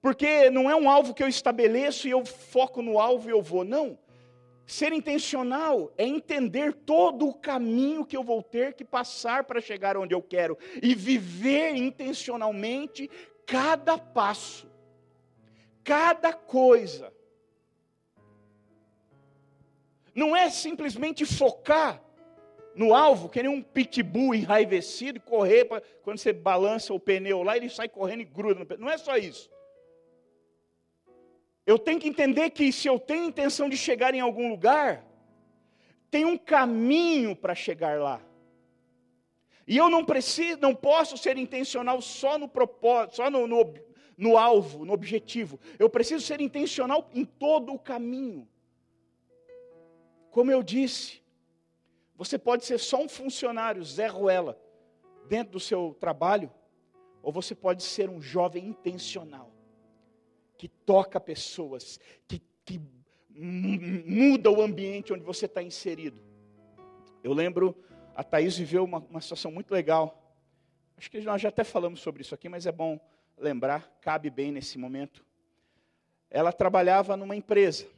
Porque 0.00 0.50
não 0.50 0.68
é 0.68 0.74
um 0.74 0.90
alvo 0.90 1.14
que 1.14 1.22
eu 1.22 1.28
estabeleço 1.28 2.08
e 2.08 2.10
eu 2.10 2.24
foco 2.24 2.82
no 2.82 2.98
alvo 2.98 3.28
e 3.28 3.32
eu 3.32 3.40
vou. 3.40 3.64
Não. 3.64 3.96
Ser 4.66 4.92
intencional 4.92 5.92
é 5.98 6.04
entender 6.04 6.72
todo 6.72 7.28
o 7.28 7.34
caminho 7.34 8.06
que 8.06 8.16
eu 8.16 8.22
vou 8.22 8.42
ter 8.42 8.74
que 8.74 8.84
passar 8.84 9.44
para 9.44 9.60
chegar 9.60 9.96
onde 9.96 10.14
eu 10.14 10.22
quero 10.22 10.56
e 10.80 10.94
viver 10.94 11.74
intencionalmente 11.74 13.10
cada 13.44 13.98
passo, 13.98 14.70
cada 15.82 16.32
coisa. 16.32 17.12
Não 20.14 20.36
é 20.36 20.48
simplesmente 20.50 21.24
focar 21.24 22.02
no 22.74 22.94
alvo, 22.94 23.28
que 23.28 23.42
nem 23.42 23.50
um 23.50 23.62
pitbull 23.62 24.34
enraivecido 24.34 25.18
e 25.18 25.20
correr, 25.20 25.66
pra, 25.66 25.82
quando 26.02 26.18
você 26.18 26.32
balança 26.32 26.94
o 26.94 27.00
pneu 27.00 27.42
lá, 27.42 27.56
ele 27.56 27.68
sai 27.68 27.88
correndo 27.88 28.20
e 28.20 28.24
gruda 28.24 28.60
no 28.60 28.66
pneu. 28.66 28.80
Não 28.80 28.90
é 28.90 28.96
só 28.96 29.16
isso. 29.16 29.50
Eu 31.64 31.78
tenho 31.78 32.00
que 32.00 32.08
entender 32.08 32.50
que 32.50 32.72
se 32.72 32.88
eu 32.88 32.98
tenho 32.98 33.24
intenção 33.24 33.68
de 33.68 33.76
chegar 33.76 34.14
em 34.14 34.20
algum 34.20 34.48
lugar, 34.48 35.04
tem 36.10 36.24
um 36.24 36.36
caminho 36.36 37.36
para 37.36 37.54
chegar 37.54 38.00
lá. 38.00 38.20
E 39.66 39.76
eu 39.76 39.88
não 39.88 40.04
preciso, 40.04 40.58
não 40.60 40.74
posso 40.74 41.16
ser 41.16 41.36
intencional 41.36 42.00
só 42.02 42.36
no 42.36 42.48
propósito, 42.48 43.16
só 43.16 43.30
no, 43.30 43.46
no, 43.46 43.74
no 44.16 44.36
alvo, 44.36 44.84
no 44.84 44.92
objetivo. 44.92 45.58
Eu 45.78 45.88
preciso 45.88 46.26
ser 46.26 46.40
intencional 46.40 47.08
em 47.14 47.24
todo 47.24 47.72
o 47.72 47.78
caminho. 47.78 48.48
Como 50.32 50.50
eu 50.50 50.64
disse, 50.64 51.22
você 52.16 52.36
pode 52.36 52.64
ser 52.64 52.78
só 52.78 53.00
um 53.00 53.08
funcionário, 53.08 53.84
Zé 53.84 54.08
Ruela, 54.08 54.60
dentro 55.28 55.52
do 55.52 55.60
seu 55.60 55.96
trabalho, 56.00 56.52
ou 57.22 57.30
você 57.30 57.54
pode 57.54 57.84
ser 57.84 58.10
um 58.10 58.20
jovem 58.20 58.66
intencional 58.66 59.51
que 60.62 60.68
toca 60.68 61.18
pessoas, 61.18 61.98
que, 62.28 62.40
que 62.64 62.80
muda 63.28 64.48
o 64.48 64.62
ambiente 64.62 65.12
onde 65.12 65.24
você 65.24 65.46
está 65.46 65.60
inserido. 65.60 66.22
Eu 67.20 67.32
lembro, 67.32 67.74
a 68.14 68.22
Thaís 68.22 68.56
viveu 68.56 68.84
uma, 68.84 68.98
uma 68.98 69.20
situação 69.20 69.50
muito 69.50 69.72
legal. 69.72 70.32
Acho 70.96 71.10
que 71.10 71.20
nós 71.22 71.42
já 71.42 71.48
até 71.48 71.64
falamos 71.64 71.98
sobre 71.98 72.22
isso 72.22 72.32
aqui, 72.32 72.48
mas 72.48 72.64
é 72.64 72.70
bom 72.70 73.00
lembrar, 73.36 73.92
cabe 74.00 74.30
bem 74.30 74.52
nesse 74.52 74.78
momento. 74.78 75.26
Ela 76.30 76.52
trabalhava 76.52 77.16
numa 77.16 77.34
empresa, 77.34 77.88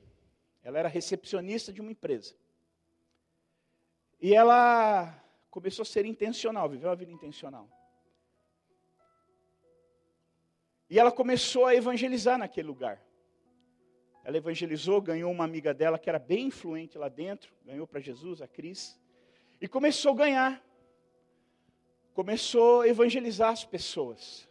ela 0.62 0.78
era 0.78 0.88
recepcionista 0.88 1.70
de 1.70 1.82
uma 1.82 1.92
empresa. 1.92 2.34
E 4.18 4.34
ela 4.34 5.22
começou 5.50 5.82
a 5.82 5.86
ser 5.86 6.06
intencional, 6.06 6.66
viveu 6.70 6.88
uma 6.88 6.96
vida 6.96 7.12
intencional. 7.12 7.68
E 10.94 10.98
ela 11.00 11.10
começou 11.10 11.66
a 11.66 11.74
evangelizar 11.74 12.38
naquele 12.38 12.68
lugar. 12.68 13.04
Ela 14.22 14.36
evangelizou, 14.36 15.00
ganhou 15.02 15.28
uma 15.32 15.42
amiga 15.42 15.74
dela 15.74 15.98
que 15.98 16.08
era 16.08 16.20
bem 16.20 16.46
influente 16.46 16.96
lá 16.96 17.08
dentro, 17.08 17.52
ganhou 17.64 17.84
para 17.84 17.98
Jesus, 17.98 18.40
a 18.40 18.46
Cris, 18.46 18.96
e 19.60 19.66
começou 19.66 20.12
a 20.12 20.14
ganhar. 20.14 20.64
Começou 22.12 22.82
a 22.82 22.86
evangelizar 22.86 23.50
as 23.50 23.64
pessoas. 23.64 24.48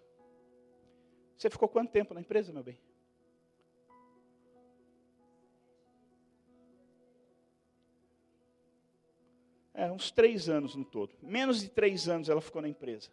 Você 1.37 1.49
ficou 1.49 1.69
quanto 1.69 1.91
tempo 1.91 2.13
na 2.13 2.19
empresa, 2.19 2.51
meu 2.51 2.61
bem? 2.61 2.77
É, 9.73 9.89
uns 9.89 10.11
três 10.11 10.49
anos 10.49 10.75
no 10.75 10.83
todo. 10.83 11.15
Menos 11.21 11.61
de 11.61 11.69
três 11.69 12.09
anos 12.09 12.27
ela 12.27 12.41
ficou 12.41 12.61
na 12.61 12.67
empresa. 12.67 13.09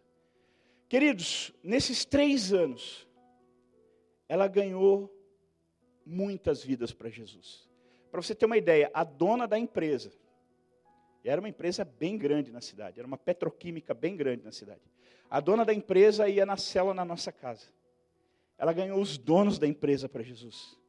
Queridos, 0.89 1.53
nesses 1.63 2.03
três 2.03 2.51
anos, 2.51 3.07
ela 4.31 4.47
ganhou 4.47 5.13
muitas 6.05 6.63
vidas 6.63 6.93
para 6.93 7.09
Jesus. 7.09 7.69
Para 8.09 8.21
você 8.21 8.33
ter 8.33 8.45
uma 8.45 8.55
ideia, 8.55 8.89
a 8.93 9.03
dona 9.03 9.45
da 9.45 9.59
empresa, 9.59 10.09
era 11.21 11.41
uma 11.41 11.49
empresa 11.49 11.83
bem 11.83 12.17
grande 12.17 12.49
na 12.49 12.61
cidade, 12.61 12.97
era 12.97 13.05
uma 13.05 13.17
petroquímica 13.17 13.93
bem 13.93 14.15
grande 14.15 14.41
na 14.41 14.53
cidade. 14.53 14.79
A 15.29 15.41
dona 15.41 15.65
da 15.65 15.73
empresa 15.73 16.29
ia 16.29 16.45
na 16.45 16.55
cela 16.55 16.93
na 16.93 17.03
nossa 17.03 17.29
casa. 17.29 17.73
Ela 18.57 18.71
ganhou 18.71 19.01
os 19.01 19.17
donos 19.17 19.59
da 19.59 19.67
empresa 19.67 20.07
para 20.07 20.23
Jesus. 20.23 20.79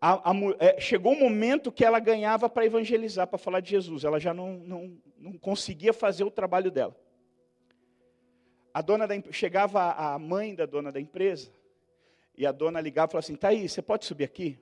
A, 0.00 0.30
a, 0.30 0.34
é, 0.58 0.80
chegou 0.80 1.12
um 1.12 1.20
momento 1.20 1.70
que 1.70 1.84
ela 1.84 2.00
ganhava 2.00 2.48
para 2.48 2.64
evangelizar, 2.64 3.26
para 3.26 3.36
falar 3.36 3.60
de 3.60 3.68
Jesus. 3.68 4.02
Ela 4.02 4.18
já 4.18 4.32
não, 4.32 4.54
não, 4.60 4.98
não 5.18 5.36
conseguia 5.36 5.92
fazer 5.92 6.24
o 6.24 6.30
trabalho 6.30 6.70
dela. 6.70 6.96
A 8.72 8.80
dona 8.80 9.06
da, 9.06 9.14
chegava 9.30 9.92
a 9.92 10.18
mãe 10.18 10.54
da 10.54 10.64
dona 10.64 10.90
da 10.90 10.98
empresa, 10.98 11.52
e 12.36 12.46
a 12.46 12.52
dona 12.52 12.80
ligava 12.80 13.10
e 13.10 13.12
falava 13.12 13.24
assim: 13.24 13.38
aí, 13.42 13.68
você 13.68 13.80
pode 13.80 14.04
subir 14.04 14.24
aqui? 14.24 14.58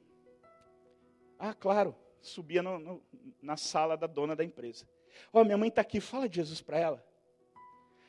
Ah, 1.39 1.53
claro. 1.53 1.95
Subia 2.21 2.63
no, 2.63 2.79
no, 2.79 3.03
na 3.43 3.57
sala 3.57 3.97
da 3.97 4.07
dona 4.07 4.35
da 4.35 4.45
empresa. 4.45 4.89
Ó, 5.33 5.41
oh, 5.41 5.45
minha 5.45 5.59
mãe 5.59 5.69
está 5.69 5.83
aqui, 5.83 6.01
fala 6.01 6.29
de 6.29 6.37
Jesus 6.37 6.63
para 6.63 6.79
ela. 6.79 7.05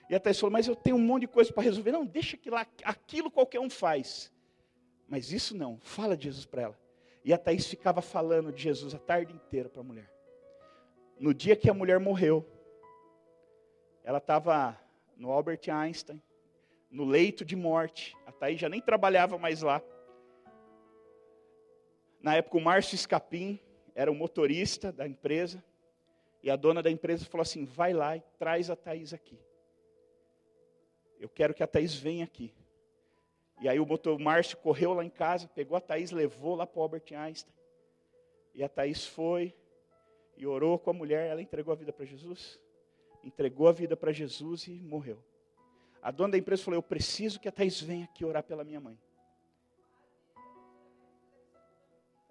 E 0.10 0.16
a 0.16 0.20
Thais 0.20 0.40
falou: 0.40 0.52
Mas 0.52 0.68
eu 0.68 0.76
tenho 0.76 0.96
um 0.96 1.00
monte 1.00 1.22
de 1.22 1.28
coisa 1.28 1.52
para 1.52 1.64
resolver. 1.64 1.92
Não, 1.92 2.06
deixa 2.06 2.38
que 2.38 2.50
lá, 2.50 2.66
aquilo 2.84 3.32
qualquer 3.32 3.60
um 3.60 3.70
faz. 3.70 4.32
Mas 5.08 5.32
isso 5.32 5.56
não, 5.56 5.80
fala 5.82 6.16
de 6.16 6.26
Jesus 6.26 6.46
para 6.46 6.62
ela. 6.62 6.80
E 7.24 7.34
a 7.34 7.38
Thais 7.38 7.66
ficava 7.66 8.02
falando 8.02 8.52
de 8.52 8.62
Jesus 8.62 8.94
a 8.94 9.00
tarde 9.00 9.34
inteira 9.34 9.68
para 9.68 9.82
a 9.82 9.84
mulher. 9.84 10.12
No 11.20 11.34
dia 11.34 11.56
que 11.56 11.70
a 11.70 11.74
mulher 11.74 12.00
morreu, 12.00 12.46
ela 14.04 14.20
estava 14.20 14.80
no 15.18 15.32
Albert 15.32 15.62
Einstein, 15.70 16.22
no 16.96 17.04
leito 17.04 17.44
de 17.44 17.56
morte. 17.56 18.16
A 18.26 18.32
Thaís 18.32 18.60
já 18.60 18.70
nem 18.70 18.82
trabalhava 18.82 19.38
mais 19.38 19.62
lá. 19.62 19.82
Na 22.22 22.36
época, 22.36 22.58
o 22.58 22.62
Márcio 22.62 22.96
Escapim 22.96 23.60
era 23.94 24.10
o 24.10 24.16
motorista 24.16 24.92
da 24.92 25.06
empresa. 25.06 25.64
E 26.42 26.50
a 26.50 26.56
dona 26.56 26.82
da 26.82 26.90
empresa 26.90 27.26
falou 27.26 27.42
assim: 27.42 27.66
vai 27.66 27.94
lá 27.94 28.16
e 28.16 28.24
traz 28.40 28.70
a 28.70 28.76
Thaís 28.76 29.14
aqui. 29.14 29.38
Eu 31.20 31.28
quero 31.28 31.54
que 31.54 31.62
a 31.62 31.68
Thaís 31.68 31.94
venha 31.94 32.24
aqui. 32.24 32.54
E 33.62 33.68
aí 33.68 33.80
o 33.80 33.86
motor, 33.86 34.18
Márcio 34.18 34.58
correu 34.58 34.94
lá 34.94 35.04
em 35.04 35.10
casa, 35.10 35.48
pegou 35.50 35.78
a 35.78 35.82
Thaís, 35.82 36.12
levou 36.12 36.56
lá 36.56 36.66
para 36.66 36.80
o 36.80 36.82
Albert 36.82 37.06
Einstein. 37.12 37.54
E 38.54 38.64
a 38.64 38.70
Thaís 38.70 39.06
foi 39.06 39.54
e 40.38 40.46
orou 40.46 40.80
com 40.80 40.90
a 40.90 40.94
mulher, 40.94 41.30
ela 41.30 41.42
entregou 41.42 41.74
a 41.74 41.76
vida 41.76 41.92
para 41.92 42.06
Jesus. 42.06 42.60
Entregou 43.24 43.68
a 43.68 43.72
vida 43.72 43.98
para 43.98 44.12
Jesus 44.12 44.68
e 44.68 44.82
morreu. 44.82 45.22
A 46.06 46.12
dona 46.12 46.34
da 46.34 46.38
empresa 46.38 46.64
falou: 46.64 46.78
Eu 46.78 46.84
preciso 46.84 47.40
que 47.40 47.48
a 47.48 47.52
Thais 47.52 47.82
venha 47.82 48.06
aqui 48.06 48.24
orar 48.24 48.44
pela 48.44 48.64
minha 48.64 48.80
mãe. 48.80 48.96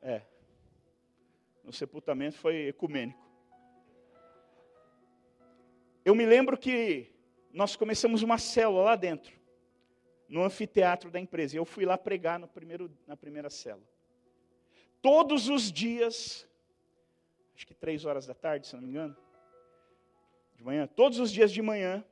É. 0.01 0.23
No 1.65 1.73
sepultamento 1.73 2.39
foi 2.39 2.69
ecumênico. 2.69 3.29
Eu 6.05 6.15
me 6.15 6.25
lembro 6.25 6.57
que 6.57 7.13
nós 7.53 7.75
começamos 7.75 8.23
uma 8.23 8.39
célula 8.39 8.85
lá 8.85 8.95
dentro, 8.95 9.35
no 10.29 10.45
anfiteatro 10.45 11.11
da 11.11 11.19
empresa. 11.19 11.57
Eu 11.57 11.65
fui 11.65 11.85
lá 11.85 11.99
pregar 11.99 12.39
no 12.39 12.47
primeiro, 12.47 12.89
na 13.09 13.17
primeira 13.17 13.51
célula. 13.51 13.89
Todos 15.03 15.49
os 15.49 15.73
dias, 15.73 16.47
acho 17.57 17.67
que 17.67 17.75
três 17.75 18.05
horas 18.05 18.25
da 18.25 18.35
tarde, 18.35 18.69
se 18.69 18.77
não 18.77 18.83
me 18.83 18.91
engano, 18.91 19.17
de 20.55 20.63
manhã, 20.63 20.87
todos 20.87 21.19
os 21.19 21.33
dias 21.33 21.51
de 21.51 21.61
manhã, 21.61 22.05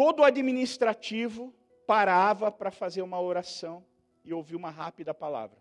todo 0.00 0.24
administrativo 0.24 1.52
parava 1.86 2.50
para 2.50 2.70
fazer 2.70 3.02
uma 3.02 3.20
oração 3.20 3.84
e 4.24 4.32
ouvir 4.32 4.56
uma 4.56 4.70
rápida 4.70 5.12
palavra. 5.12 5.58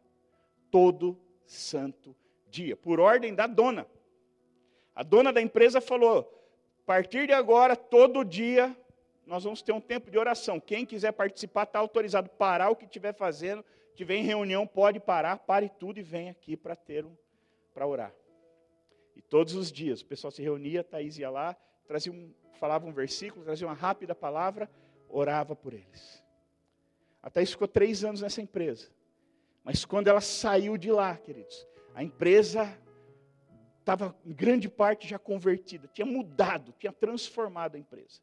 Todo 0.72 1.20
santo 1.46 2.16
dia, 2.50 2.78
por 2.78 3.02
ordem 3.02 3.36
da 3.36 3.46
dona. 3.48 3.86
A 4.96 5.04
dona 5.04 5.34
da 5.34 5.42
empresa 5.42 5.82
falou: 5.82 6.20
a 6.82 6.86
partir 6.86 7.28
de 7.28 7.34
agora, 7.34 7.76
todo 7.76 8.24
dia, 8.24 8.74
nós 9.26 9.44
vamos 9.44 9.62
ter 9.62 9.74
um 9.74 9.82
tempo 9.82 10.10
de 10.10 10.18
oração. 10.18 10.58
Quem 10.58 10.86
quiser 10.86 11.12
participar 11.12 11.64
está 11.64 11.80
autorizado. 11.80 12.30
Parar 12.30 12.70
o 12.70 12.78
que 12.78 12.86
estiver 12.86 13.14
fazendo, 13.14 13.62
tiver 13.94 14.16
em 14.16 14.24
reunião, 14.24 14.66
pode 14.66 15.02
parar, 15.02 15.36
pare 15.40 15.68
tudo 15.68 16.00
e 16.00 16.02
vem 16.02 16.30
aqui 16.30 16.56
para 16.56 16.78
ter 16.78 17.04
um, 17.04 17.14
para 17.74 17.86
orar. 17.86 18.16
E 19.18 19.22
todos 19.22 19.54
os 19.54 19.70
dias 19.70 20.00
o 20.00 20.06
pessoal 20.06 20.32
se 20.32 20.42
reunia, 20.42 20.82
Thaís 20.82 21.18
ia 21.18 21.30
lá, 21.30 21.58
trazia 21.86 22.14
um, 22.14 22.34
falava 22.60 22.86
um 22.86 22.92
versículo, 22.92 23.46
trazia 23.46 23.68
uma 23.68 23.74
rápida 23.74 24.14
palavra, 24.14 24.70
orava 25.08 25.56
por 25.56 25.74
eles. 25.74 26.24
A 27.24 27.30
Thaís 27.30 27.52
ficou 27.52 27.68
três 27.68 28.04
anos 28.04 28.22
nessa 28.22 28.42
empresa. 28.42 28.90
Mas 29.64 29.86
quando 29.86 30.08
ela 30.08 30.22
saiu 30.22 30.78
de 30.78 30.92
lá, 30.92 31.18
queridos, 31.18 31.68
a 31.96 32.04
empresa 32.04 32.78
estava 33.80 34.16
em 34.26 34.34
grande 34.34 34.70
parte 34.70 35.08
já 35.08 35.18
convertida, 35.18 35.90
tinha 35.94 36.06
mudado, 36.06 36.74
tinha 36.78 36.92
transformado 36.92 37.76
a 37.76 37.80
empresa. 37.80 38.22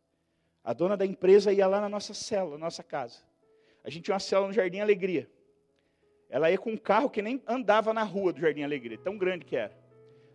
A 0.63 0.73
dona 0.73 0.97
da 0.97 1.07
empresa 1.07 1.53
ia 1.53 1.67
lá 1.67 1.81
na 1.81 1.89
nossa 1.89 2.13
na 2.51 2.59
nossa 2.59 2.83
casa. 2.83 3.23
A 3.85 3.91
gente 3.91 4.05
tinha 4.05 4.15
uma 4.15 4.21
célula 4.21 4.49
no 4.49 4.55
Jardim 4.55 4.81
Alegria. 4.81 5.31
Ela 6.29 6.51
ia 6.51 6.59
com 6.59 6.73
um 6.73 6.77
carro 6.77 7.09
que 7.09 7.23
nem 7.23 7.43
andava 7.47 7.93
na 7.95 8.03
rua 8.03 8.33
do 8.33 8.41
Jardim 8.41 8.63
Alegria, 8.63 8.99
tão 8.99 9.17
grande 9.17 9.45
que 9.45 9.57
era. 9.57 9.77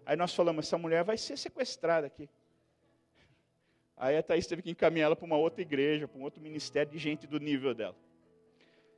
Aí 0.06 0.16
nós 0.16 0.34
falamos, 0.34 0.66
essa 0.66 0.78
mulher 0.78 1.04
vai 1.04 1.18
ser 1.18 1.38
sequestrada 1.38 2.08
aqui. 2.08 2.30
Aí 4.02 4.18
a 4.18 4.24
Thaís 4.24 4.48
teve 4.48 4.64
que 4.64 4.72
encaminhar 4.72 5.06
ela 5.06 5.16
para 5.16 5.28
uma 5.28 5.38
outra 5.38 5.62
igreja, 5.62 6.08
para 6.08 6.20
um 6.20 6.24
outro 6.24 6.42
ministério 6.42 6.92
de 6.92 6.98
gente 6.98 7.28
do 7.28 7.40
nível 7.40 7.72
dela. 7.76 7.96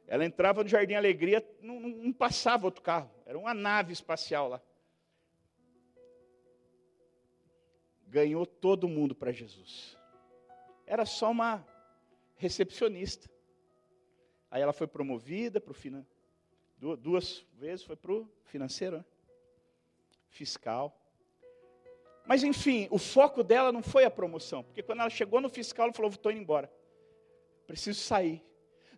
Ela 0.08 0.24
entrava 0.24 0.64
no 0.64 0.70
Jardim 0.70 0.94
Alegria, 0.94 1.46
não, 1.62 1.78
não 1.78 2.14
passava 2.14 2.64
outro 2.64 2.82
carro, 2.82 3.12
era 3.26 3.38
uma 3.38 3.54
nave 3.54 3.92
espacial 3.92 4.48
lá. 4.48 4.62
Ganhou 8.08 8.46
todo 8.46 8.88
mundo 8.88 9.14
para 9.14 9.34
Jesus. 9.34 9.98
Era 10.88 11.06
só 11.06 11.32
uma 11.32 11.68
recepcionista. 12.38 13.30
Aí 14.50 14.62
ela 14.62 14.72
foi 14.72 14.88
promovida 14.88 15.60
para 15.60 15.72
o 15.72 15.76
finan... 15.76 16.06
duas 16.78 17.46
vezes 17.56 17.84
foi 17.84 17.98
para 17.98 18.14
o 18.14 18.30
financeiro, 18.46 19.00
né? 19.00 19.06
fiscal. 20.30 20.98
Mas 22.26 22.44
enfim, 22.44 22.88
o 22.90 22.98
foco 22.98 23.44
dela 23.44 23.72
não 23.72 23.84
foi 23.84 24.06
a 24.06 24.12
promoção, 24.12 24.64
porque 24.64 24.82
quando 24.82 25.02
ela 25.02 25.10
chegou 25.10 25.42
no 25.42 25.50
fiscal, 25.50 25.86
ela 25.86 25.94
falou: 25.94 26.10
estou 26.10 26.32
indo 26.32 26.42
embora, 26.42 26.72
preciso 27.68 28.00
sair. 28.00 28.44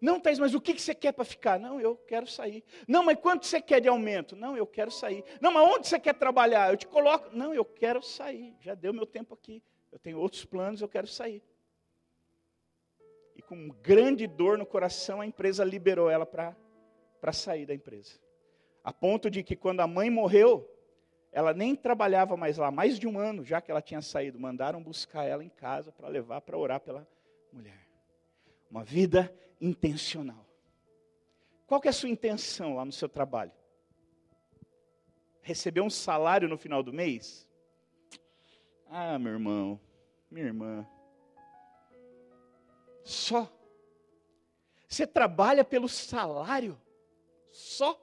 Não, 0.01 0.19
Thais, 0.19 0.37
mas 0.37 0.53
o 0.53 0.61
que 0.61 0.77
você 0.77 0.93
quer 0.93 1.13
para 1.13 1.23
ficar? 1.23 1.59
Não, 1.59 1.79
eu 1.79 1.95
quero 1.95 2.27
sair. 2.27 2.63
Não, 2.87 3.01
mas 3.01 3.17
quanto 3.19 3.45
você 3.45 3.61
quer 3.61 3.79
de 3.79 3.87
aumento? 3.87 4.35
Não, 4.35 4.55
eu 4.55 4.67
quero 4.67 4.91
sair. 4.91 5.23
Não, 5.41 5.51
mas 5.51 5.67
onde 5.67 5.87
você 5.87 5.99
quer 5.99 6.13
trabalhar? 6.13 6.71
Eu 6.71 6.77
te 6.77 6.85
coloco. 6.85 7.35
Não, 7.35 7.55
eu 7.55 7.65
quero 7.65 8.03
sair. 8.03 8.55
Já 8.59 8.75
deu 8.75 8.93
meu 8.93 9.05
tempo 9.05 9.33
aqui. 9.33 9.63
Eu 9.91 9.97
tenho 9.97 10.19
outros 10.19 10.43
planos, 10.45 10.81
eu 10.81 10.87
quero 10.87 11.07
sair. 11.07 11.41
E 13.35 13.41
com 13.41 13.69
grande 13.81 14.27
dor 14.27 14.57
no 14.57 14.65
coração, 14.65 15.21
a 15.21 15.25
empresa 15.25 15.63
liberou 15.63 16.09
ela 16.09 16.25
para 16.25 17.33
sair 17.33 17.65
da 17.65 17.73
empresa. 17.73 18.19
A 18.83 18.93
ponto 18.93 19.29
de 19.29 19.41
que 19.41 19.55
quando 19.55 19.79
a 19.79 19.87
mãe 19.87 20.09
morreu, 20.09 20.69
ela 21.35 21.53
nem 21.53 21.75
trabalhava 21.75 22.37
mais 22.37 22.55
lá, 22.55 22.71
mais 22.71 22.97
de 22.97 23.05
um 23.05 23.19
ano 23.19 23.43
já 23.43 23.59
que 23.59 23.69
ela 23.69 23.81
tinha 23.81 24.01
saído. 24.01 24.39
Mandaram 24.39 24.81
buscar 24.81 25.25
ela 25.25 25.43
em 25.43 25.49
casa 25.49 25.91
para 25.91 26.07
levar 26.07 26.39
para 26.39 26.57
orar 26.57 26.79
pela 26.79 27.05
mulher. 27.51 27.85
Uma 28.71 28.85
vida 28.85 29.35
intencional. 29.59 30.47
Qual 31.67 31.81
que 31.81 31.89
é 31.89 31.91
a 31.91 31.93
sua 31.93 32.07
intenção 32.07 32.75
lá 32.75 32.85
no 32.85 32.91
seu 32.93 33.09
trabalho? 33.09 33.51
Receber 35.41 35.81
um 35.81 35.89
salário 35.89 36.47
no 36.47 36.57
final 36.57 36.81
do 36.81 36.93
mês? 36.93 37.45
Ah, 38.89 39.19
meu 39.19 39.33
irmão, 39.33 39.77
minha 40.31 40.45
irmã. 40.45 40.87
Só. 43.03 43.51
Você 44.87 45.05
trabalha 45.05 45.65
pelo 45.65 45.89
salário? 45.89 46.79
Só. 47.51 47.99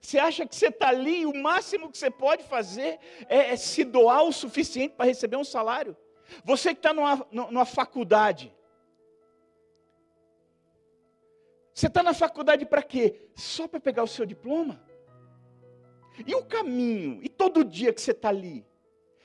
Você 0.00 0.18
acha 0.18 0.46
que 0.46 0.56
você 0.56 0.68
está 0.68 0.88
ali 0.88 1.22
e 1.22 1.26
o 1.26 1.34
máximo 1.34 1.90
que 1.90 1.98
você 1.98 2.10
pode 2.10 2.42
fazer 2.44 2.98
é, 3.28 3.52
é 3.52 3.56
se 3.56 3.84
doar 3.84 4.24
o 4.24 4.32
suficiente 4.32 4.94
para 4.94 5.06
receber 5.06 5.36
um 5.36 5.44
salário? 5.44 5.96
Você 6.44 6.72
que 6.72 6.78
está 6.78 6.94
numa, 6.94 7.26
numa 7.30 7.66
faculdade. 7.66 8.54
Você 11.74 11.86
está 11.86 12.02
na 12.02 12.14
faculdade 12.14 12.64
para 12.64 12.82
quê? 12.82 13.28
Só 13.34 13.68
para 13.68 13.80
pegar 13.80 14.02
o 14.02 14.08
seu 14.08 14.24
diploma? 14.24 14.82
E 16.26 16.34
o 16.34 16.44
caminho? 16.44 17.20
E 17.22 17.28
todo 17.28 17.64
dia 17.64 17.92
que 17.92 18.00
você 18.00 18.10
está 18.12 18.28
ali? 18.28 18.66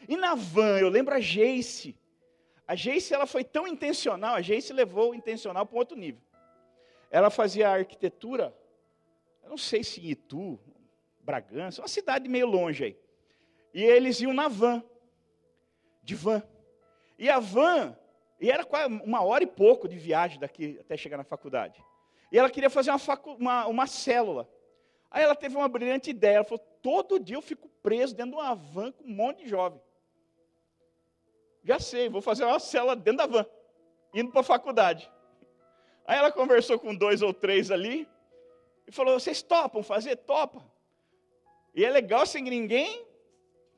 E 0.07 0.15
na 0.15 0.35
van, 0.35 0.77
eu 0.79 0.89
lembro 0.89 1.15
a 1.15 1.19
Geice. 1.19 1.97
A 2.67 2.75
Geice 2.75 3.13
ela 3.13 3.25
foi 3.25 3.43
tão 3.43 3.67
intencional, 3.67 4.35
a 4.35 4.41
Geice 4.41 4.73
levou 4.73 5.11
o 5.11 5.15
intencional 5.15 5.65
para 5.65 5.75
um 5.75 5.79
outro 5.79 5.97
nível. 5.97 6.21
Ela 7.11 7.29
fazia 7.29 7.69
arquitetura 7.69 8.55
eu 9.45 9.51
não 9.51 9.57
sei 9.57 9.83
se 9.83 10.01
Itu, 10.05 10.59
Bragança, 11.21 11.81
uma 11.81 11.87
cidade 11.87 12.27
meio 12.27 12.47
longe 12.47 12.83
aí. 12.83 12.99
E 13.73 13.83
eles 13.83 14.19
iam 14.19 14.33
na 14.33 14.47
van, 14.47 14.83
de 16.03 16.15
van. 16.15 16.43
E 17.17 17.29
a 17.29 17.39
van, 17.39 17.97
e 18.39 18.51
era 18.51 18.67
uma 19.03 19.23
hora 19.23 19.43
e 19.43 19.47
pouco 19.47 19.87
de 19.87 19.97
viagem 19.97 20.39
daqui 20.39 20.77
até 20.79 20.97
chegar 20.97 21.17
na 21.17 21.23
faculdade. 21.23 21.83
E 22.31 22.37
ela 22.37 22.49
queria 22.49 22.69
fazer 22.69 22.89
uma, 22.89 22.99
facu, 22.99 23.33
uma, 23.33 23.65
uma 23.67 23.87
célula. 23.87 24.49
Aí 25.09 25.23
ela 25.23 25.35
teve 25.35 25.55
uma 25.55 25.69
brilhante 25.69 26.09
ideia. 26.09 26.37
Ela 26.37 26.43
falou: 26.43 26.63
todo 26.81 27.19
dia 27.19 27.35
eu 27.35 27.41
fico 27.41 27.69
preso 27.81 28.15
dentro 28.15 28.31
de 28.31 28.37
uma 28.37 28.55
van 28.55 28.91
com 28.91 29.03
um 29.03 29.15
monte 29.15 29.43
de 29.43 29.49
jovem. 29.49 29.79
Já 31.63 31.79
sei, 31.79 32.09
vou 32.09 32.21
fazer 32.21 32.43
uma 32.43 32.59
célula 32.59 32.95
dentro 32.95 33.19
da 33.19 33.25
van, 33.25 33.45
indo 34.13 34.31
para 34.31 34.41
a 34.41 34.43
faculdade. 34.43 35.09
Aí 36.05 36.17
ela 36.17 36.31
conversou 36.31 36.77
com 36.77 36.93
dois 36.93 37.21
ou 37.21 37.33
três 37.33 37.71
ali, 37.71 38.07
e 38.87 38.91
falou: 38.91 39.19
Vocês 39.19 39.41
topam 39.41 39.83
fazer? 39.83 40.15
Topa. 40.17 40.63
E 41.73 41.83
é 41.83 41.89
legal 41.89 42.21
assim 42.21 42.43
que 42.43 42.49
ninguém, 42.49 43.05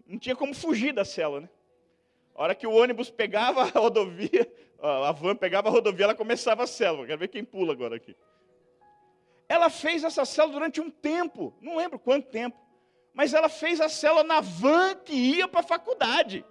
não 0.06 0.20
tinha 0.20 0.36
como 0.36 0.54
fugir 0.54 0.94
da 0.94 1.04
cela, 1.04 1.42
né? 1.42 1.50
A 2.36 2.44
hora 2.44 2.56
que 2.56 2.68
o 2.68 2.72
ônibus 2.72 3.10
pegava 3.10 3.64
a 3.64 3.66
rodovia, 3.66 4.52
a 4.80 5.12
van 5.12 5.36
pegava 5.36 5.70
a 5.70 5.72
rodovia, 5.72 6.06
ela 6.06 6.16
começava 6.16 6.64
a 6.64 6.68
célula. 6.68 7.08
Quero 7.08 7.20
ver 7.20 7.28
quem 7.30 7.44
pula 7.44 7.74
agora 7.74 7.96
aqui. 7.96 8.16
Ela 9.50 9.70
fez 9.70 10.04
essa 10.04 10.24
célula 10.26 10.54
durante 10.54 10.80
um 10.80 10.90
tempo, 10.90 11.54
não 11.62 11.78
lembro 11.78 11.98
quanto 11.98 12.28
tempo, 12.28 12.58
mas 13.14 13.34
ela 13.34 13.50
fez 13.50 13.82
a 13.82 13.90
célula 13.90 14.24
na 14.24 14.42
van 14.42 14.96
que 14.96 15.14
ia 15.14 15.48
para 15.48 15.62
a 15.62 15.64
faculdade. 15.64 16.46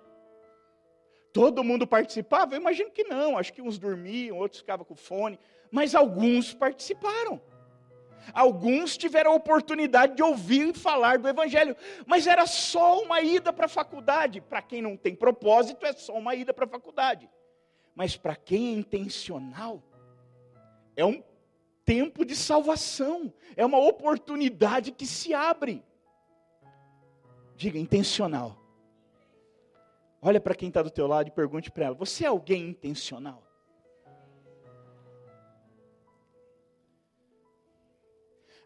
Todo 1.33 1.62
mundo 1.62 1.87
participava? 1.87 2.55
Eu 2.55 2.61
imagino 2.61 2.90
que 2.90 3.05
não, 3.05 3.37
acho 3.37 3.53
que 3.53 3.62
uns 3.62 3.79
dormiam, 3.79 4.38
outros 4.38 4.62
ficavam 4.62 4.85
com 4.85 4.97
fone, 4.97 5.38
mas 5.71 5.95
alguns 5.95 6.55
participaram. 6.55 7.40
Alguns 8.33 8.97
tiveram 8.97 9.33
a 9.33 9.35
oportunidade 9.35 10.17
de 10.17 10.23
ouvir 10.23 10.75
falar 10.75 11.19
do 11.19 11.29
Evangelho, 11.29 11.77
mas 12.07 12.27
era 12.27 12.47
só 12.47 13.01
uma 13.03 13.21
ida 13.21 13.53
para 13.53 13.67
a 13.67 13.69
faculdade. 13.69 14.41
Para 14.41 14.62
quem 14.62 14.83
não 14.83 14.97
tem 14.97 15.15
propósito, 15.15 15.87
é 15.87 15.93
só 15.93 16.15
uma 16.15 16.35
ida 16.35 16.53
para 16.53 16.65
a 16.65 16.69
faculdade. 16.69 17.31
Mas 17.95 18.17
para 18.17 18.37
quem 18.37 18.69
é 18.69 18.73
intencional, 18.73 19.83
é 20.97 21.05
um 21.05 21.23
tempo 21.85 22.25
de 22.25 22.35
salvação, 22.35 23.33
é 23.57 23.65
uma 23.65 23.79
oportunidade 23.79 24.91
que 24.91 25.07
se 25.07 25.33
abre. 25.33 25.85
Diga, 27.55 27.79
intencional. 27.79 28.62
Olha 30.21 30.41
para 30.41 30.55
quem 30.55 30.69
está 30.69 30.83
do 30.83 30.91
teu 30.91 31.07
lado 31.07 31.29
e 31.29 31.31
pergunte 31.31 31.71
para 31.71 31.87
ela: 31.87 31.95
Você 31.95 32.25
é 32.25 32.27
alguém 32.27 32.69
intencional? 32.71 33.46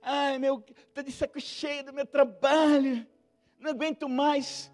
Ai, 0.02 0.38
meu, 0.38 0.64
estou 0.68 1.04
de 1.04 1.12
saco 1.12 1.40
cheio 1.40 1.84
do 1.84 1.92
meu 1.92 2.06
trabalho, 2.06 3.06
não 3.58 3.70
aguento 3.70 4.08
mais. 4.08 4.72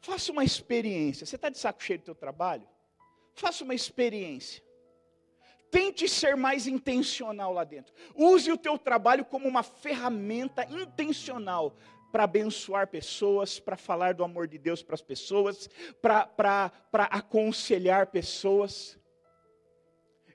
Faça 0.00 0.32
uma 0.32 0.44
experiência. 0.44 1.26
Você 1.26 1.36
está 1.36 1.48
de 1.48 1.58
saco 1.58 1.82
cheio 1.82 1.98
do 1.98 2.04
teu 2.04 2.14
trabalho? 2.14 2.68
Faça 3.34 3.64
uma 3.64 3.74
experiência. 3.74 4.62
Tente 5.70 6.08
ser 6.08 6.36
mais 6.36 6.66
intencional 6.66 7.52
lá 7.52 7.64
dentro. 7.64 7.94
Use 8.14 8.50
o 8.52 8.58
teu 8.58 8.76
trabalho 8.76 9.24
como 9.24 9.48
uma 9.48 9.62
ferramenta 9.62 10.64
intencional 10.70 11.74
para 12.10 12.24
abençoar 12.24 12.88
pessoas, 12.88 13.58
para 13.58 13.76
falar 13.76 14.12
do 14.12 14.22
amor 14.22 14.46
de 14.46 14.58
Deus 14.58 14.82
para 14.82 14.94
as 14.94 15.00
pessoas, 15.00 15.70
para 16.02 16.70
aconselhar 17.10 18.08
pessoas. 18.08 18.98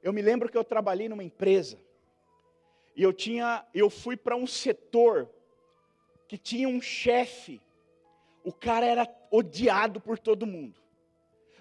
Eu 0.01 0.13
me 0.13 0.21
lembro 0.21 0.49
que 0.49 0.57
eu 0.57 0.63
trabalhei 0.63 1.09
numa 1.09 1.23
empresa 1.23 1.79
e 2.95 3.03
eu 3.03 3.13
tinha, 3.13 3.65
eu 3.73 3.89
fui 3.89 4.17
para 4.17 4.35
um 4.35 4.47
setor 4.47 5.29
que 6.27 6.37
tinha 6.37 6.67
um 6.67 6.81
chefe. 6.81 7.61
O 8.43 8.51
cara 8.51 8.85
era 8.85 9.07
odiado 9.31 9.99
por 9.99 10.17
todo 10.17 10.47
mundo. 10.47 10.79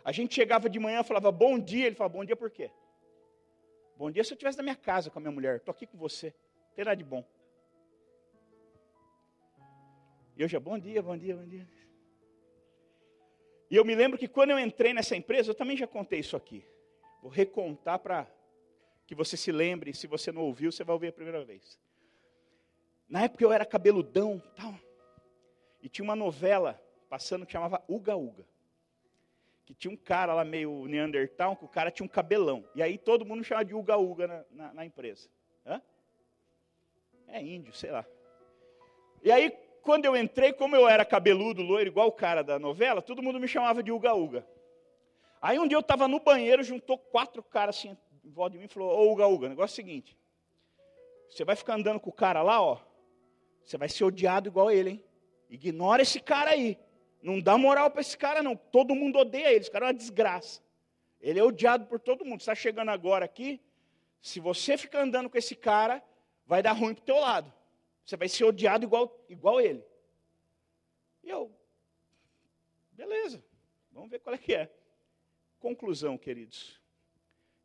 A 0.05 0.13
gente 0.13 0.35
chegava 0.35 0.69
de 0.69 0.79
manhã, 0.79 1.03
falava 1.03 1.33
bom 1.33 1.59
dia, 1.59 1.87
ele 1.87 1.97
falava 1.97 2.15
bom 2.15 2.25
dia 2.25 2.37
por 2.37 2.51
quê? 2.51 2.71
Bom 3.97 4.11
dia 4.11 4.23
se 4.23 4.33
eu 4.33 4.35
estivesse 4.35 4.59
na 4.59 4.63
minha 4.63 4.77
casa 4.77 5.11
com 5.11 5.19
a 5.19 5.23
minha 5.23 5.33
mulher, 5.33 5.57
estou 5.57 5.73
aqui 5.73 5.87
com 5.87 5.97
você, 5.97 6.35
nada 6.77 6.95
de 6.95 7.03
bom. 7.03 7.25
E 10.37 10.43
eu 10.43 10.49
já, 10.49 10.61
bom 10.61 10.79
dia, 10.79 11.03
bom 11.03 11.17
dia, 11.17 11.35
bom 11.35 11.47
dia. 11.47 11.67
E 13.71 13.75
eu 13.75 13.85
me 13.85 13.95
lembro 13.95 14.19
que 14.19 14.29
quando 14.29 14.51
eu 14.51 14.59
entrei 14.59 14.93
nessa 14.93 15.17
empresa, 15.17 15.51
eu 15.51 15.55
também 15.55 15.77
já 15.77 15.87
contei 15.87 16.21
isso 16.21 16.37
aqui. 16.37 16.65
Vou 17.27 17.33
recontar 17.33 17.99
para 17.99 18.25
que 19.05 19.13
você 19.13 19.37
se 19.37 19.51
lembre, 19.51 19.93
se 19.93 20.07
você 20.07 20.31
não 20.31 20.43
ouviu, 20.43 20.71
você 20.71 20.85
vai 20.85 20.95
ouvir 20.95 21.09
a 21.09 21.13
primeira 21.13 21.45
vez. 21.45 21.77
Na 23.09 23.25
época 23.25 23.43
eu 23.43 23.53
era 23.53 23.67
cabeludão, 23.67 24.41
tal, 24.55 24.73
e 25.83 25.89
tinha 25.89 26.05
uma 26.05 26.15
novela 26.15 26.81
passando 27.09 27.45
que 27.45 27.51
chamava 27.51 27.83
Uga 27.89 28.15
Uga 28.15 28.47
que 29.65 29.75
tinha 29.75 29.93
um 29.93 29.97
cara 29.97 30.33
lá 30.33 30.45
meio 30.45 30.87
Neandertal, 30.87 31.57
que 31.57 31.65
o 31.65 31.69
cara 31.69 31.91
tinha 31.91 32.07
um 32.07 32.09
cabelão. 32.09 32.65
E 32.77 32.81
aí 32.81 32.97
todo 32.97 33.27
mundo 33.27 33.43
chamava 33.43 33.65
de 33.65 33.75
Uga 33.75 33.97
Uga 33.97 34.29
na, 34.29 34.45
na, 34.53 34.75
na 34.75 34.87
empresa. 34.87 35.29
Hã? 35.67 35.83
É 37.27 37.43
índio, 37.43 37.75
sei 37.75 37.91
lá. 37.91 38.07
E 39.25 39.33
aí, 39.33 39.51
quando 39.83 40.05
eu 40.05 40.17
entrei, 40.17 40.53
como 40.53 40.77
eu 40.77 40.89
era 40.89 41.05
cabeludo, 41.05 41.61
loiro, 41.61 41.91
igual 41.91 42.07
o 42.07 42.13
cara 42.13 42.45
da 42.45 42.61
novela, 42.61 43.03
todo 43.03 43.21
mundo 43.21 43.41
me 43.41 43.49
chamava 43.49 43.83
de 43.83 43.91
Uga 43.91 44.15
Uga. 44.15 44.47
Aí 45.41 45.59
um 45.59 45.67
dia 45.67 45.77
eu 45.77 45.81
estava 45.81 46.09
no 46.09 46.21
banheiro, 46.21 46.63
juntou 46.63 46.99
quatro 46.99 47.43
caras 47.43 47.77
assim, 47.77 47.97
em 48.25 48.31
volta 48.31 48.53
de 48.53 48.59
mim 48.59 48.65
e 48.65 48.69
falou, 48.69 48.91
ô 48.91 49.13
Uga 49.13 49.27
Uga, 49.27 49.49
negócio 49.49 49.73
é 49.73 49.75
o 49.75 49.87
seguinte, 49.87 50.17
você 51.29 51.45
vai 51.45 51.57
ficar 51.57 51.75
andando 51.75 52.01
com 52.01 52.11
o 52.11 52.13
cara 52.13 52.43
lá, 52.43 52.61
ó, 52.61 52.79
você 53.65 53.77
vai 53.77 53.89
ser 53.89 54.05
odiado 54.05 54.49
igual 54.49 54.71
ele, 54.71 54.91
hein? 54.91 55.05
Ignora 55.51 56.03
esse 56.03 56.21
cara 56.21 56.51
aí. 56.51 56.79
Não 57.23 57.41
dá 57.41 57.59
moral 57.59 57.91
para 57.91 58.01
esse 58.01 58.17
cara, 58.17 58.43
não. 58.43 58.57
Todo 58.57 58.95
mundo 58.95 59.19
odeia 59.19 59.51
ele. 59.51 59.61
Esse 59.61 59.71
cara 59.71 59.87
é 59.87 59.89
uma 59.89 59.95
desgraça. 59.95 60.63
Ele 61.21 61.41
é 61.41 61.43
odiado 61.43 61.87
por 61.87 61.99
todo 61.99 62.25
mundo. 62.25 62.41
Está 62.41 62.55
chegando 62.55 62.91
agora 62.91 63.25
aqui. 63.25 63.61
Se 64.21 64.39
você 64.39 64.77
ficar 64.77 65.03
andando 65.03 65.29
com 65.29 65.37
esse 65.37 65.55
cara, 65.55 66.03
vai 66.47 66.63
dar 66.63 66.73
ruim 66.73 66.95
para 66.95 67.03
o 67.03 67.05
teu 67.07 67.19
lado. 67.19 67.53
Você 68.05 68.17
vai 68.17 68.29
ser 68.29 68.45
odiado 68.45 68.85
igual, 68.85 69.25
igual 69.29 69.61
ele. 69.61 69.85
E 71.25 71.29
eu, 71.29 71.51
beleza, 72.93 73.43
vamos 73.91 74.11
ver 74.11 74.21
qual 74.21 74.35
é 74.35 74.39
que 74.39 74.55
é. 74.55 74.71
Conclusão, 75.59 76.19
queridos. 76.19 76.81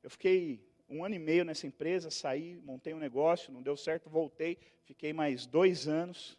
Eu 0.02 0.10
fiquei 0.10 0.66
um 0.90 1.06
ano 1.06 1.16
e 1.16 1.20
meio 1.20 1.46
nessa 1.46 1.68
empresa, 1.68 2.10
saí, 2.10 2.56
montei 2.58 2.94
um 2.94 3.00
negócio, 3.00 3.54
não 3.54 3.62
deu 3.62 3.78
certo, 3.78 4.10
voltei, 4.10 4.58
fiquei 4.84 5.14
mais 5.14 5.46
dois 5.46 5.88
anos. 5.88 6.38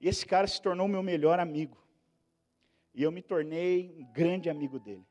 E 0.00 0.08
esse 0.08 0.24
cara 0.24 0.46
se 0.46 0.60
tornou 0.60 0.86
meu 0.86 1.02
melhor 1.02 1.40
amigo. 1.40 1.76
E 2.94 3.02
eu 3.02 3.10
me 3.10 3.22
tornei 3.22 3.94
um 3.98 4.04
grande 4.12 4.48
amigo 4.48 4.78
dele. 4.78 5.06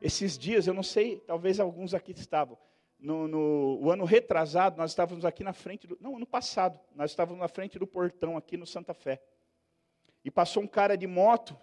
Esses 0.00 0.38
dias, 0.38 0.66
eu 0.66 0.74
não 0.74 0.82
sei, 0.82 1.20
talvez 1.20 1.58
alguns 1.58 1.94
aqui 1.94 2.12
estavam. 2.12 2.58
No, 2.98 3.26
no 3.28 3.78
o 3.82 3.90
ano 3.90 4.04
retrasado, 4.04 4.76
nós 4.78 4.90
estávamos 4.90 5.24
aqui 5.24 5.42
na 5.42 5.52
frente 5.52 5.86
do. 5.86 5.98
Não, 6.00 6.16
ano 6.16 6.26
passado, 6.26 6.78
nós 6.94 7.10
estávamos 7.10 7.40
na 7.40 7.48
frente 7.48 7.78
do 7.78 7.86
portão 7.86 8.36
aqui 8.36 8.56
no 8.56 8.66
Santa 8.66 8.94
Fé. 8.94 9.22
E 10.24 10.30
passou 10.30 10.62
um 10.62 10.66
cara 10.66 10.96
de 10.96 11.06
moto, 11.06 11.58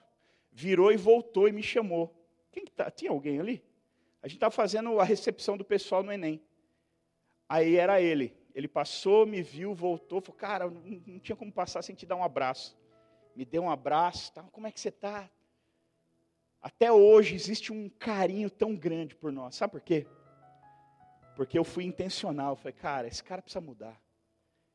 virou 0.51 0.91
e 0.91 0.97
voltou 0.97 1.47
e 1.47 1.51
me 1.51 1.63
chamou. 1.63 2.20
Quem 2.51 2.65
que 2.65 2.71
tá? 2.71 2.89
Tinha 2.91 3.11
alguém 3.11 3.39
ali? 3.39 3.63
A 4.21 4.27
gente 4.27 4.37
estava 4.37 4.51
fazendo 4.51 4.99
a 4.99 5.03
recepção 5.03 5.57
do 5.57 5.65
pessoal 5.65 6.03
no 6.03 6.11
Enem. 6.11 6.41
Aí 7.49 7.75
era 7.75 8.01
ele. 8.01 8.35
Ele 8.53 8.67
passou, 8.67 9.25
me 9.25 9.41
viu, 9.41 9.73
voltou, 9.73 10.21
falou, 10.21 10.37
cara, 10.37 10.69
não, 10.69 11.01
não 11.07 11.19
tinha 11.19 11.35
como 11.35 11.51
passar 11.51 11.81
sem 11.81 11.95
te 11.95 12.05
dar 12.05 12.15
um 12.15 12.23
abraço 12.23 12.77
me 13.35 13.45
deu 13.45 13.63
um 13.63 13.69
abraço, 13.69 14.33
tá? 14.33 14.43
como 14.51 14.67
é 14.67 14.71
que 14.71 14.79
você 14.79 14.89
está? 14.89 15.29
Até 16.61 16.91
hoje 16.91 17.33
existe 17.33 17.71
um 17.73 17.89
carinho 17.89 18.49
tão 18.49 18.75
grande 18.75 19.15
por 19.15 19.31
nós. 19.31 19.55
Sabe 19.55 19.71
por 19.71 19.81
quê? 19.81 20.05
Porque 21.35 21.57
eu 21.57 21.63
fui 21.63 21.85
intencional. 21.85 22.55
Falei, 22.55 22.73
cara, 22.73 23.07
esse 23.07 23.23
cara 23.23 23.41
precisa 23.41 23.61
mudar. 23.61 23.99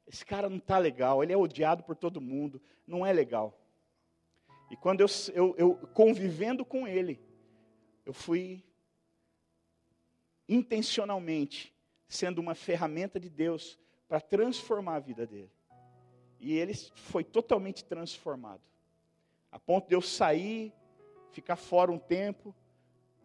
Esse 0.05 0.27
cara 0.27 0.49
não 0.49 0.57
está 0.57 0.79
legal. 0.79 1.23
Ele 1.23 1.33
é 1.33 1.37
odiado 1.37 1.85
por 1.85 1.95
todo 1.95 2.21
mundo. 2.21 2.61
Não 2.87 3.07
é 3.07 3.12
legal. 3.12 3.57
E 4.69 4.77
quando 4.77 5.01
eu, 5.01 5.07
eu, 5.33 5.55
eu 5.57 5.75
convivendo 5.95 6.65
com 6.65 6.89
ele, 6.89 7.21
eu 8.07 8.12
fui 8.12 8.64
intencionalmente 10.49 11.75
sendo 12.07 12.38
uma 12.38 12.55
ferramenta 12.55 13.19
de 13.19 13.29
Deus 13.29 13.77
para 14.07 14.21
transformar 14.21 14.95
a 14.95 15.01
vida 15.01 15.27
dele. 15.27 15.51
E 16.38 16.57
ele 16.57 16.73
foi 16.95 17.25
totalmente 17.25 17.85
transformado. 17.85 18.62
A 19.51 19.59
ponto 19.59 19.88
de 19.88 19.95
eu 19.95 20.01
sair, 20.01 20.73
ficar 21.33 21.57
fora 21.57 21.90
um 21.90 21.99
tempo, 21.99 22.55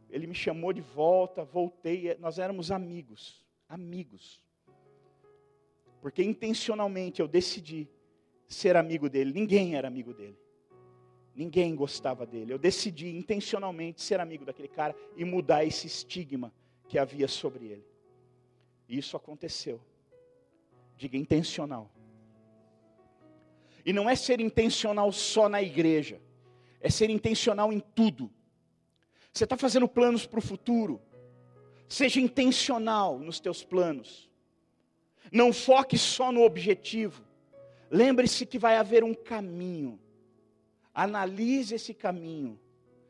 ele 0.09 0.25
me 0.25 0.33
chamou 0.33 0.73
de 0.73 0.81
volta, 0.81 1.43
voltei, 1.43 2.15
nós 2.17 2.39
éramos 2.39 2.71
amigos, 2.71 3.45
amigos. 3.69 4.43
Porque 6.01 6.23
intencionalmente 6.23 7.21
eu 7.21 7.27
decidi 7.27 7.87
ser 8.47 8.75
amigo 8.75 9.07
dele, 9.07 9.31
ninguém 9.31 9.75
era 9.75 9.87
amigo 9.87 10.13
dele. 10.13 10.37
Ninguém 11.35 11.75
gostava 11.75 12.25
dele. 12.25 12.53
Eu 12.53 12.57
decidi 12.59 13.15
intencionalmente 13.15 14.01
ser 14.01 14.19
amigo 14.19 14.45
daquele 14.45 14.67
cara 14.67 14.95
e 15.15 15.23
mudar 15.23 15.63
esse 15.63 15.87
estigma 15.87 16.53
que 16.87 16.99
havia 16.99 17.27
sobre 17.27 17.65
ele. 17.65 17.85
E 18.87 18.97
isso 18.97 19.15
aconteceu. 19.15 19.79
Diga 20.97 21.17
intencional. 21.17 21.89
E 23.85 23.93
não 23.93 24.09
é 24.09 24.15
ser 24.15 24.39
intencional 24.39 25.11
só 25.11 25.49
na 25.49 25.61
igreja, 25.61 26.21
é 26.79 26.89
ser 26.89 27.09
intencional 27.09 27.71
em 27.73 27.79
tudo. 27.79 28.29
Você 29.33 29.45
está 29.45 29.57
fazendo 29.57 29.87
planos 29.87 30.25
para 30.27 30.39
o 30.39 30.41
futuro, 30.41 31.01
seja 31.87 32.19
intencional 32.19 33.17
nos 33.17 33.39
teus 33.39 33.63
planos. 33.63 34.29
Não 35.31 35.53
foque 35.53 35.97
só 35.97 36.31
no 36.31 36.43
objetivo. 36.43 37.23
Lembre-se 37.89 38.45
que 38.45 38.59
vai 38.59 38.75
haver 38.75 39.03
um 39.03 39.13
caminho. 39.13 39.99
Analise 40.93 41.75
esse 41.75 41.93
caminho 41.93 42.59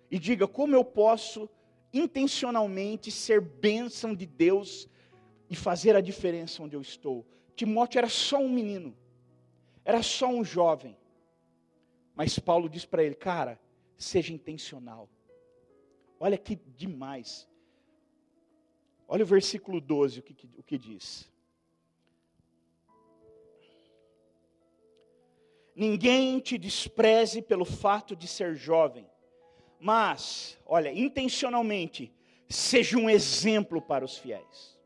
e 0.10 0.20
diga 0.20 0.48
como 0.48 0.76
eu 0.76 0.84
posso 0.84 1.50
intencionalmente 1.94 3.10
ser 3.12 3.42
bênção 3.42 4.14
de 4.14 4.26
Deus 4.26 4.88
e 5.50 5.56
fazer 5.56 5.96
a 5.96 6.02
diferença 6.02 6.62
onde 6.62 6.76
eu 6.76 6.82
estou. 6.82 7.26
Timóteo 7.56 7.98
era 7.98 8.10
só 8.10 8.38
um 8.38 8.50
menino. 8.50 8.96
Era 9.84 10.04
só 10.04 10.28
um 10.28 10.44
jovem. 10.44 10.98
Mas 12.16 12.38
Paulo 12.38 12.70
diz 12.70 12.86
para 12.86 13.04
ele, 13.04 13.16
cara, 13.16 13.60
seja 13.98 14.34
intencional. 14.34 15.10
Olha 16.20 16.38
que 16.38 16.56
demais. 16.56 17.48
Olha 19.08 19.24
o 19.24 19.28
versículo 19.28 19.82
12, 19.82 20.20
o 20.20 20.24
que, 20.24 20.36
o 20.58 20.64
que 20.64 20.78
diz. 20.78 21.31
Ninguém 25.76 26.40
te 26.40 26.58
despreze 26.58 27.42
pelo 27.42 27.66
fato 27.66 28.16
de 28.16 28.28
ser 28.28 28.56
jovem, 28.56 29.10
mas, 29.80 30.60
olha, 30.66 30.92
intencionalmente, 30.92 32.14
seja 32.50 32.98
um 32.98 33.10
exemplo 33.10 33.82
para 33.82 34.06
os 34.06 34.18
fiéis. 34.18 34.80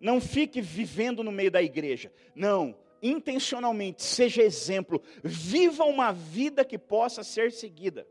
Não 0.00 0.20
fique 0.20 0.60
vivendo 0.60 1.22
no 1.22 1.30
meio 1.30 1.50
da 1.50 1.62
igreja. 1.62 2.12
Não, 2.34 2.76
intencionalmente, 3.02 4.02
seja 4.02 4.42
exemplo, 4.42 5.02
viva 5.22 5.84
uma 5.84 6.12
vida 6.12 6.64
que 6.64 6.78
possa 6.78 7.22
ser 7.22 7.52
seguida. 7.52 8.06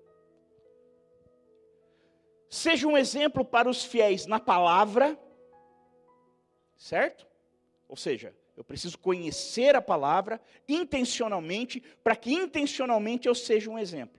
Seja 2.49 2.87
um 2.87 2.97
exemplo 2.97 3.43
para 3.43 3.69
os 3.69 3.83
fiéis 3.83 4.25
na 4.25 4.39
palavra, 4.39 5.19
certo? 6.77 7.27
Ou 7.89 7.97
seja, 7.97 8.33
eu 8.57 8.63
preciso 8.63 8.97
conhecer 8.97 9.75
a 9.75 9.81
palavra 9.81 10.41
intencionalmente, 10.67 11.81
para 12.03 12.15
que 12.15 12.33
intencionalmente 12.33 13.27
eu 13.27 13.35
seja 13.35 13.69
um 13.69 13.77
exemplo 13.79 14.17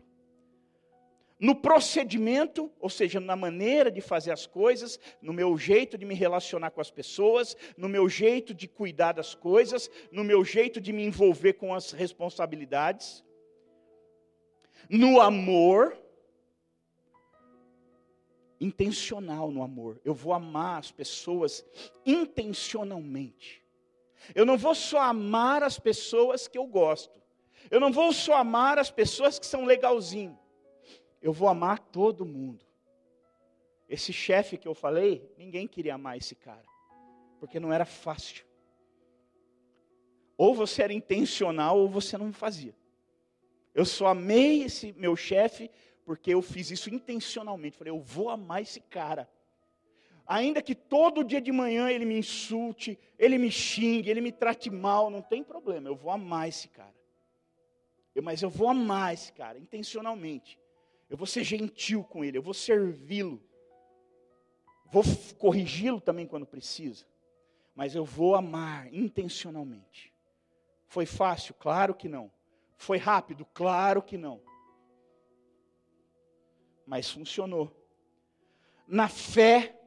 no 1.39 1.55
procedimento, 1.55 2.71
ou 2.81 2.91
seja, 2.91 3.21
na 3.21 3.37
maneira 3.37 3.91
de 3.91 4.01
fazer 4.01 4.33
as 4.33 4.47
coisas, 4.47 4.99
no 5.23 5.33
meu 5.33 5.57
jeito 5.57 5.97
de 5.97 6.05
me 6.05 6.15
relacionar 6.15 6.71
com 6.71 6.81
as 6.81 6.91
pessoas, 6.91 7.57
no 7.77 7.89
meu 7.89 8.09
jeito 8.09 8.53
de 8.53 8.67
cuidar 8.67 9.13
das 9.13 9.35
coisas, 9.35 9.89
no 10.11 10.25
meu 10.25 10.45
jeito 10.45 10.81
de 10.81 10.93
me 10.93 11.05
envolver 11.05 11.55
com 11.55 11.73
as 11.73 11.93
responsabilidades, 11.93 13.25
no 14.91 15.21
amor, 15.21 15.97
intencional 18.61 19.51
no 19.51 19.63
amor. 19.63 20.01
Eu 20.05 20.15
vou 20.15 20.33
amar 20.33 20.81
as 20.81 20.91
pessoas 20.91 21.65
intencionalmente. 22.05 23.63
Eu 24.35 24.45
não 24.45 24.57
vou 24.57 24.75
só 24.75 25.01
amar 25.01 25.63
as 25.63 25.79
pessoas 25.79 26.49
que 26.49 26.59
eu 26.59 26.67
gosto. 26.67 27.21
Eu 27.71 27.81
não 27.81 27.93
vou 27.93 28.13
só 28.13 28.35
amar 28.35 28.79
as 28.79 28.91
pessoas 28.91 29.39
que 29.39 29.47
são 29.47 29.65
legalzinho. 29.65 30.39
Eu 31.21 31.33
vou 31.33 31.49
amar 31.49 31.79
todo 31.79 32.25
mundo. 32.25 32.65
Esse 33.89 34.13
chefe 34.13 34.57
que 34.57 34.69
eu 34.69 34.75
falei, 34.75 35.33
ninguém 35.37 35.67
queria 35.67 35.95
amar 35.95 36.17
esse 36.17 36.35
cara, 36.35 36.65
porque 37.41 37.59
não 37.59 37.73
era 37.73 37.85
fácil. 37.85 38.45
Ou 40.37 40.55
você 40.55 40.83
era 40.83 40.93
intencional 40.93 41.79
ou 41.79 41.89
você 41.89 42.17
não 42.17 42.33
fazia. 42.33 42.75
Eu 43.75 43.85
só 43.85 44.09
amei 44.09 44.63
esse 44.63 44.93
meu 44.93 45.17
chefe 45.17 45.71
porque 46.05 46.33
eu 46.33 46.41
fiz 46.41 46.71
isso 46.71 46.93
intencionalmente. 46.93 47.77
Falei, 47.77 47.93
eu 47.93 48.01
vou 48.01 48.29
amar 48.29 48.63
esse 48.63 48.81
cara. 48.81 49.29
Ainda 50.29 50.61
que 50.61 50.75
todo 50.75 51.25
dia 51.25 51.41
de 51.41 51.51
manhã 51.51 51.91
ele 51.91 52.05
me 52.05 52.19
insulte, 52.19 52.99
ele 53.19 53.39
me 53.39 53.51
xingue, 53.51 54.11
ele 54.11 54.21
me 54.21 54.31
trate 54.31 54.71
mal, 54.71 55.09
não 55.09 55.23
tem 55.23 55.43
problema, 55.43 55.89
eu 55.89 55.97
vou 55.97 56.11
amar 56.13 56.49
esse 56.49 56.69
cara. 56.69 56.95
Eu, 58.15 58.23
mas 58.23 58.43
eu 58.43 58.51
vou 58.51 58.69
amar 58.69 59.15
esse 59.15 59.33
cara, 59.33 59.59
intencionalmente. 59.59 60.61
Eu 61.09 61.17
vou 61.17 61.27
ser 61.27 61.43
gentil 61.45 62.05
com 62.05 62.23
ele, 62.23 62.37
eu 62.37 62.43
vou 62.43 62.53
servi-lo. 62.53 63.43
Vou 64.93 65.03
corrigi-lo 65.39 66.01
também 66.01 66.27
quando 66.27 66.47
precisa. 66.47 67.07
Mas 67.75 67.95
eu 67.95 68.05
vou 68.05 68.35
amar 68.35 68.93
intencionalmente. 68.93 70.13
Foi 70.87 71.07
fácil? 71.07 71.55
Claro 71.55 71.95
que 71.95 72.09
não. 72.09 72.31
Foi 72.77 72.99
rápido? 72.99 73.47
Claro 73.55 74.03
que 74.03 74.19
não 74.19 74.43
mas 76.89 77.11
funcionou. 77.11 77.71
Na 78.87 79.09
fé, 79.09 79.78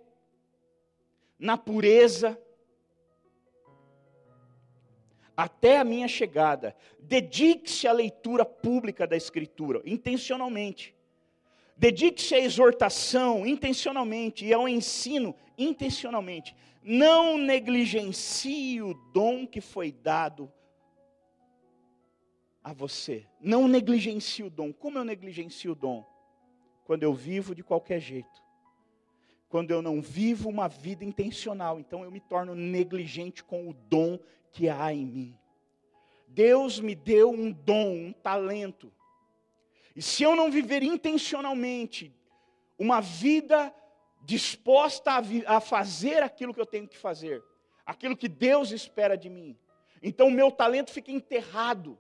na 1.42 1.58
pureza, 1.58 2.40
até 5.36 5.80
a 5.80 5.84
minha 5.84 6.08
chegada. 6.08 6.74
Dedique-se 7.00 7.88
à 7.88 7.92
leitura 7.92 8.46
pública 8.46 9.06
da 9.06 9.18
Escritura, 9.18 9.82
intencionalmente. 9.84 10.96
Dedique-se 11.76 12.36
à 12.36 12.40
exortação, 12.40 13.46
intencionalmente, 13.46 14.46
e 14.46 14.54
ao 14.54 14.70
ensino, 14.70 15.36
intencionalmente. 15.58 16.56
Não 16.84 17.38
negligencie 17.38 18.82
o 18.82 18.94
dom 18.94 19.46
que 19.46 19.60
foi 19.60 19.92
dado 19.92 20.50
a 22.64 22.72
você. 22.72 23.26
Não 23.42 23.68
negligencie 23.68 24.46
o 24.46 24.50
dom. 24.50 24.72
Como 24.72 24.98
eu 25.00 25.04
negligencio 25.04 25.72
o 25.72 25.76
dom? 25.76 26.12
quando 26.92 27.04
eu 27.04 27.14
vivo 27.14 27.56
de 27.56 27.64
qualquer 27.64 28.02
jeito, 28.02 28.41
quando 29.52 29.72
eu 29.72 29.82
não 29.82 30.02
vivo 30.02 30.50
uma 30.50 30.68
vida 30.68 31.04
intencional, 31.04 31.78
então 31.78 32.04
eu 32.04 32.10
me 32.10 32.22
torno 32.22 32.56
negligente 32.56 33.44
com 33.44 33.70
o 33.70 33.74
dom 33.74 34.18
que 34.52 34.70
há 34.70 34.94
em 34.94 35.06
mim. 35.06 35.38
Deus 36.26 36.80
me 36.80 36.96
deu 36.96 37.30
um 37.30 37.52
dom, 37.52 38.08
um 38.08 38.14
talento. 38.14 38.92
E 39.94 40.02
se 40.02 40.24
eu 40.24 40.36
não 40.36 40.50
viver 40.50 40.82
intencionalmente 40.82 42.16
uma 42.80 43.02
vida 43.02 43.76
disposta 44.24 45.12
a, 45.12 45.22
vi 45.22 45.44
a 45.46 45.60
fazer 45.60 46.24
aquilo 46.24 46.54
que 46.54 46.62
eu 46.62 46.66
tenho 46.66 46.88
que 46.88 46.98
fazer, 46.98 47.44
aquilo 47.86 48.16
que 48.16 48.30
Deus 48.30 48.72
espera 48.72 49.18
de 49.18 49.30
mim, 49.30 49.58
então 50.02 50.30
o 50.30 50.32
meu 50.32 50.50
talento 50.50 50.92
fica 50.92 51.12
enterrado 51.12 52.00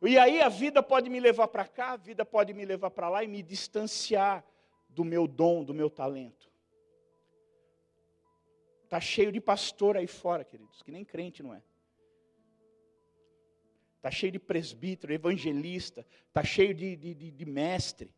e 0.00 0.16
aí 0.16 0.40
a 0.40 0.48
vida 0.48 0.82
pode 0.82 1.10
me 1.10 1.18
levar 1.18 1.48
para 1.48 1.66
cá, 1.66 1.92
a 1.92 1.96
vida 1.96 2.24
pode 2.24 2.54
me 2.54 2.64
levar 2.64 2.90
para 2.90 3.08
lá 3.08 3.24
e 3.24 3.28
me 3.28 3.42
distanciar 3.42 4.44
do 4.88 5.04
meu 5.04 5.26
dom, 5.26 5.64
do 5.64 5.74
meu 5.74 5.90
talento. 5.90 6.50
Está 8.84 9.00
cheio 9.00 9.30
de 9.30 9.40
pastor 9.40 9.96
aí 9.96 10.06
fora, 10.06 10.44
queridos, 10.44 10.82
que 10.82 10.90
nem 10.90 11.04
crente 11.04 11.42
não 11.42 11.54
é. 11.54 11.62
Está 13.96 14.10
cheio 14.10 14.32
de 14.32 14.38
presbítero, 14.38 15.12
evangelista, 15.12 16.06
está 16.28 16.42
cheio 16.42 16.74
de, 16.74 16.96
de, 16.96 17.14
de, 17.14 17.30
de 17.30 17.44
mestre. 17.44 18.14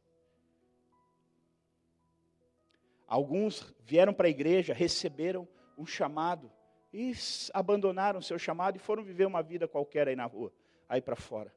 Alguns 3.07 3.75
vieram 3.81 4.15
para 4.15 4.29
a 4.29 4.31
igreja, 4.31 4.73
receberam 4.73 5.49
um 5.77 5.85
chamado 5.85 6.53
e 6.93 7.13
abandonaram 7.53 8.23
seu 8.23 8.39
chamado 8.39 8.77
e 8.77 8.79
foram 8.79 9.03
viver 9.03 9.27
uma 9.27 9.43
vida 9.43 9.67
qualquer 9.67 10.07
aí 10.07 10.15
na 10.15 10.27
rua, 10.27 10.53
aí 10.89 11.01
para 11.01 11.17
fora 11.17 11.53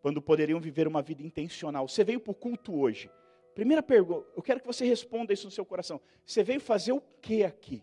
quando 0.00 0.22
poderiam 0.22 0.60
viver 0.60 0.86
uma 0.86 1.02
vida 1.02 1.22
intencional. 1.22 1.88
Você 1.88 2.04
veio 2.04 2.20
para 2.20 2.30
o 2.30 2.34
culto 2.34 2.78
hoje. 2.78 3.10
Primeira 3.54 3.82
pergunta, 3.82 4.28
eu 4.36 4.42
quero 4.42 4.60
que 4.60 4.66
você 4.66 4.84
responda 4.84 5.32
isso 5.32 5.46
no 5.46 5.50
seu 5.50 5.64
coração. 5.64 6.00
Você 6.24 6.42
veio 6.42 6.60
fazer 6.60 6.92
o 6.92 7.00
que 7.00 7.42
aqui? 7.42 7.82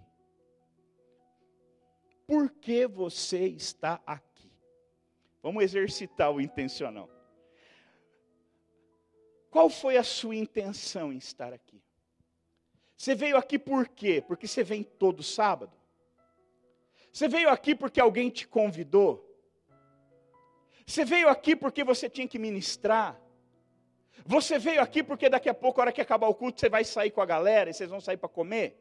Por 2.28 2.50
que 2.50 2.88
você 2.88 3.48
está 3.48 4.02
aqui? 4.06 4.52
Vamos 5.42 5.64
exercitar 5.64 6.32
o 6.32 6.40
intencional. 6.40 7.10
Qual 9.50 9.70
foi 9.70 9.98
a 9.98 10.04
sua 10.04 10.36
intenção 10.36 11.12
em 11.12 11.18
estar 11.18 11.54
aqui? 11.54 11.82
Você 12.96 13.14
veio 13.14 13.36
aqui 13.36 13.60
por 13.60 13.88
quê? 13.88 14.24
Porque 14.26 14.48
você 14.48 14.64
vem 14.64 14.84
todo 14.84 15.22
sábado? 15.22 15.76
Você 17.12 17.28
veio 17.28 17.50
aqui 17.50 17.76
porque 17.76 18.00
alguém 18.00 18.30
te 18.30 18.48
convidou? 18.48 19.33
Você 20.86 21.06
veio 21.06 21.30
aqui 21.30 21.56
porque 21.56 21.84
você 21.84 22.10
tinha 22.10 22.28
que 22.28 22.38
ministrar. 22.38 23.20
Você 24.26 24.60
veio 24.60 24.82
aqui 24.82 25.04
porque 25.04 25.30
daqui 25.30 25.50
a 25.50 25.54
pouco, 25.54 25.80
a 25.80 25.84
hora 25.84 25.92
que 25.92 26.02
acabar 26.02 26.28
o 26.28 26.36
culto, 26.36 26.60
você 26.60 26.70
vai 26.70 26.84
sair 26.84 27.12
com 27.12 27.22
a 27.22 27.26
galera 27.26 27.70
e 27.70 27.74
vocês 27.74 27.90
vão 27.90 28.00
sair 28.00 28.18
para 28.18 28.30
comer. 28.30 28.80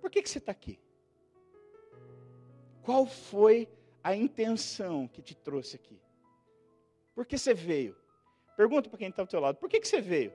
Por 0.00 0.10
que, 0.10 0.22
que 0.22 0.28
você 0.28 0.38
está 0.38 0.52
aqui? 0.52 0.78
Qual 2.82 3.06
foi 3.06 3.68
a 4.02 4.14
intenção 4.14 5.08
que 5.08 5.22
te 5.22 5.34
trouxe 5.34 5.76
aqui? 5.76 6.00
Por 7.14 7.24
que 7.24 7.38
você 7.38 7.54
veio? 7.54 7.96
Pergunta 8.56 8.88
para 8.88 8.98
quem 8.98 9.08
está 9.08 9.22
ao 9.22 9.26
teu 9.26 9.40
lado: 9.40 9.56
por 9.56 9.68
que, 9.68 9.80
que 9.80 9.88
você 9.88 10.00
veio? 10.00 10.32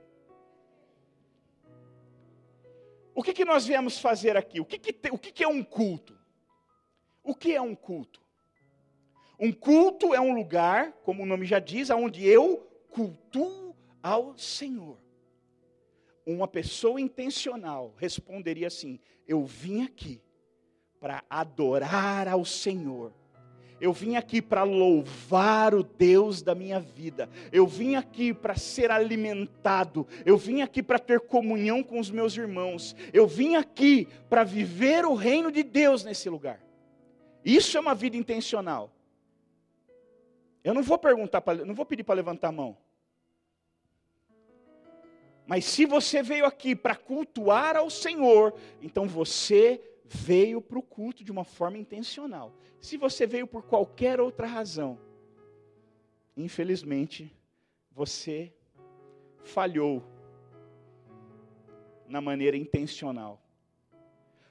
O 3.13 3.21
que, 3.21 3.34
que 3.34 3.45
nós 3.45 3.65
viemos 3.65 3.99
fazer 3.99 4.38
aqui? 4.38 4.60
O, 4.60 4.65
que, 4.65 4.79
que, 4.79 5.12
o 5.12 5.17
que, 5.17 5.32
que 5.32 5.43
é 5.43 5.47
um 5.47 5.63
culto? 5.63 6.17
O 7.21 7.36
que 7.36 7.53
é 7.53 7.62
um 7.62 7.75
culto? 7.75 8.21
Um 9.39 9.52
culto 9.54 10.13
é 10.13 10.19
um 10.19 10.36
lugar, 10.36 10.91
como 11.04 11.23
o 11.23 11.25
nome 11.25 11.45
já 11.45 11.60
diz, 11.60 11.89
onde 11.89 12.28
eu 12.28 12.67
cultuo 12.89 13.73
ao 14.04 14.38
Senhor. 14.38 14.97
Uma 16.25 16.47
pessoa 16.47 16.99
intencional 16.99 17.93
responderia 17.97 18.67
assim: 18.67 18.99
Eu 19.25 19.45
vim 19.45 19.84
aqui 19.84 20.21
para 20.99 21.23
adorar 21.30 22.28
ao 22.28 22.43
Senhor. 22.43 23.13
Eu 23.82 23.93
vim 23.93 24.17
aqui 24.17 24.41
para 24.41 24.63
louvar 24.63 25.73
o 25.73 25.84
Deus 25.84 26.41
da 26.41 26.54
minha 26.54 26.82
vida. 26.82 27.30
Eu 27.49 27.65
vim 27.65 27.95
aqui 27.95 28.34
para 28.34 28.56
ser 28.56 28.91
alimentado. 28.91 30.06
Eu 30.25 30.38
vim 30.38 30.62
aqui 30.62 30.84
para 30.84 30.99
ter 30.99 31.21
comunhão 31.21 31.82
com 31.82 31.97
os 31.97 32.12
meus 32.12 32.36
irmãos. 32.36 32.93
Eu 33.13 33.25
vim 33.25 33.56
aqui 33.56 34.06
para 34.30 34.43
viver 34.43 35.06
o 35.06 35.13
reino 35.13 35.49
de 35.49 35.63
Deus 35.63 36.04
nesse 36.04 36.30
lugar. 36.30 36.60
Isso 37.43 37.78
é 37.78 37.80
uma 37.80 37.95
vida 37.95 38.17
intencional. 38.17 38.91
Eu 40.63 40.73
não 40.73 40.83
vou 40.83 40.97
perguntar, 40.97 41.41
pra, 41.41 41.53
não 41.53 41.73
vou 41.73 41.85
pedir 41.85 42.03
para 42.03 42.15
levantar 42.15 42.49
a 42.49 42.51
mão. 42.51 42.77
Mas 45.45 45.65
se 45.65 45.85
você 45.85 46.21
veio 46.21 46.45
aqui 46.45 46.75
para 46.75 46.95
cultuar 46.95 47.75
ao 47.75 47.89
Senhor, 47.89 48.53
então 48.81 49.07
você 49.07 49.81
veio 50.05 50.61
para 50.61 50.77
o 50.77 50.81
culto 50.83 51.23
de 51.23 51.31
uma 51.31 51.43
forma 51.43 51.77
intencional. 51.77 52.53
Se 52.79 52.97
você 52.97 53.25
veio 53.25 53.47
por 53.47 53.63
qualquer 53.63 54.19
outra 54.19 54.45
razão, 54.45 54.99
infelizmente, 56.37 57.35
você 57.91 58.53
falhou 59.43 60.03
na 62.07 62.21
maneira 62.21 62.57
intencional. 62.57 63.41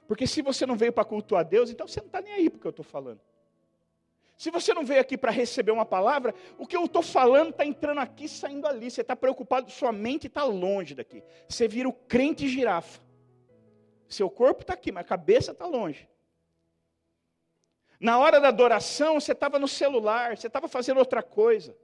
Porque 0.07 0.25
se 0.25 0.41
você 0.41 0.65
não 0.65 0.75
veio 0.75 0.91
para 0.91 1.05
cultuar 1.05 1.45
Deus, 1.45 1.69
então 1.69 1.87
você 1.87 1.99
não 1.99 2.07
está 2.07 2.21
nem 2.21 2.33
aí 2.33 2.49
porque 2.49 2.65
eu 2.65 2.71
estou 2.71 2.85
falando. 2.85 3.21
Se 4.39 4.49
você 4.49 4.73
não 4.73 4.85
veio 4.85 5.01
aqui 5.01 5.17
para 5.17 5.33
receber 5.33 5.73
uma 5.73 5.85
palavra, 5.85 6.33
o 6.57 6.65
que 6.65 6.77
eu 6.77 6.85
estou 6.85 7.03
falando 7.03 7.49
está 7.49 7.65
entrando 7.65 7.97
aqui, 7.97 8.25
saindo 8.25 8.65
ali. 8.65 8.89
Você 8.89 9.01
está 9.01 9.13
preocupado, 9.13 9.69
sua 9.69 9.91
mente 9.91 10.27
está 10.27 10.45
longe 10.45 10.95
daqui. 10.95 11.21
Você 11.45 11.67
vira 11.67 11.89
o 11.89 11.93
crente 11.93 12.47
girafa. 12.47 13.01
Seu 14.07 14.29
corpo 14.29 14.61
está 14.61 14.75
aqui, 14.75 14.93
mas 14.93 15.03
a 15.03 15.07
cabeça 15.09 15.51
está 15.51 15.65
longe. 15.65 16.07
Na 17.99 18.17
hora 18.17 18.39
da 18.39 18.47
adoração, 18.47 19.19
você 19.19 19.33
estava 19.33 19.59
no 19.59 19.67
celular, 19.67 20.37
você 20.37 20.47
estava 20.47 20.69
fazendo 20.69 20.99
outra 20.99 21.21
coisa. 21.21 21.75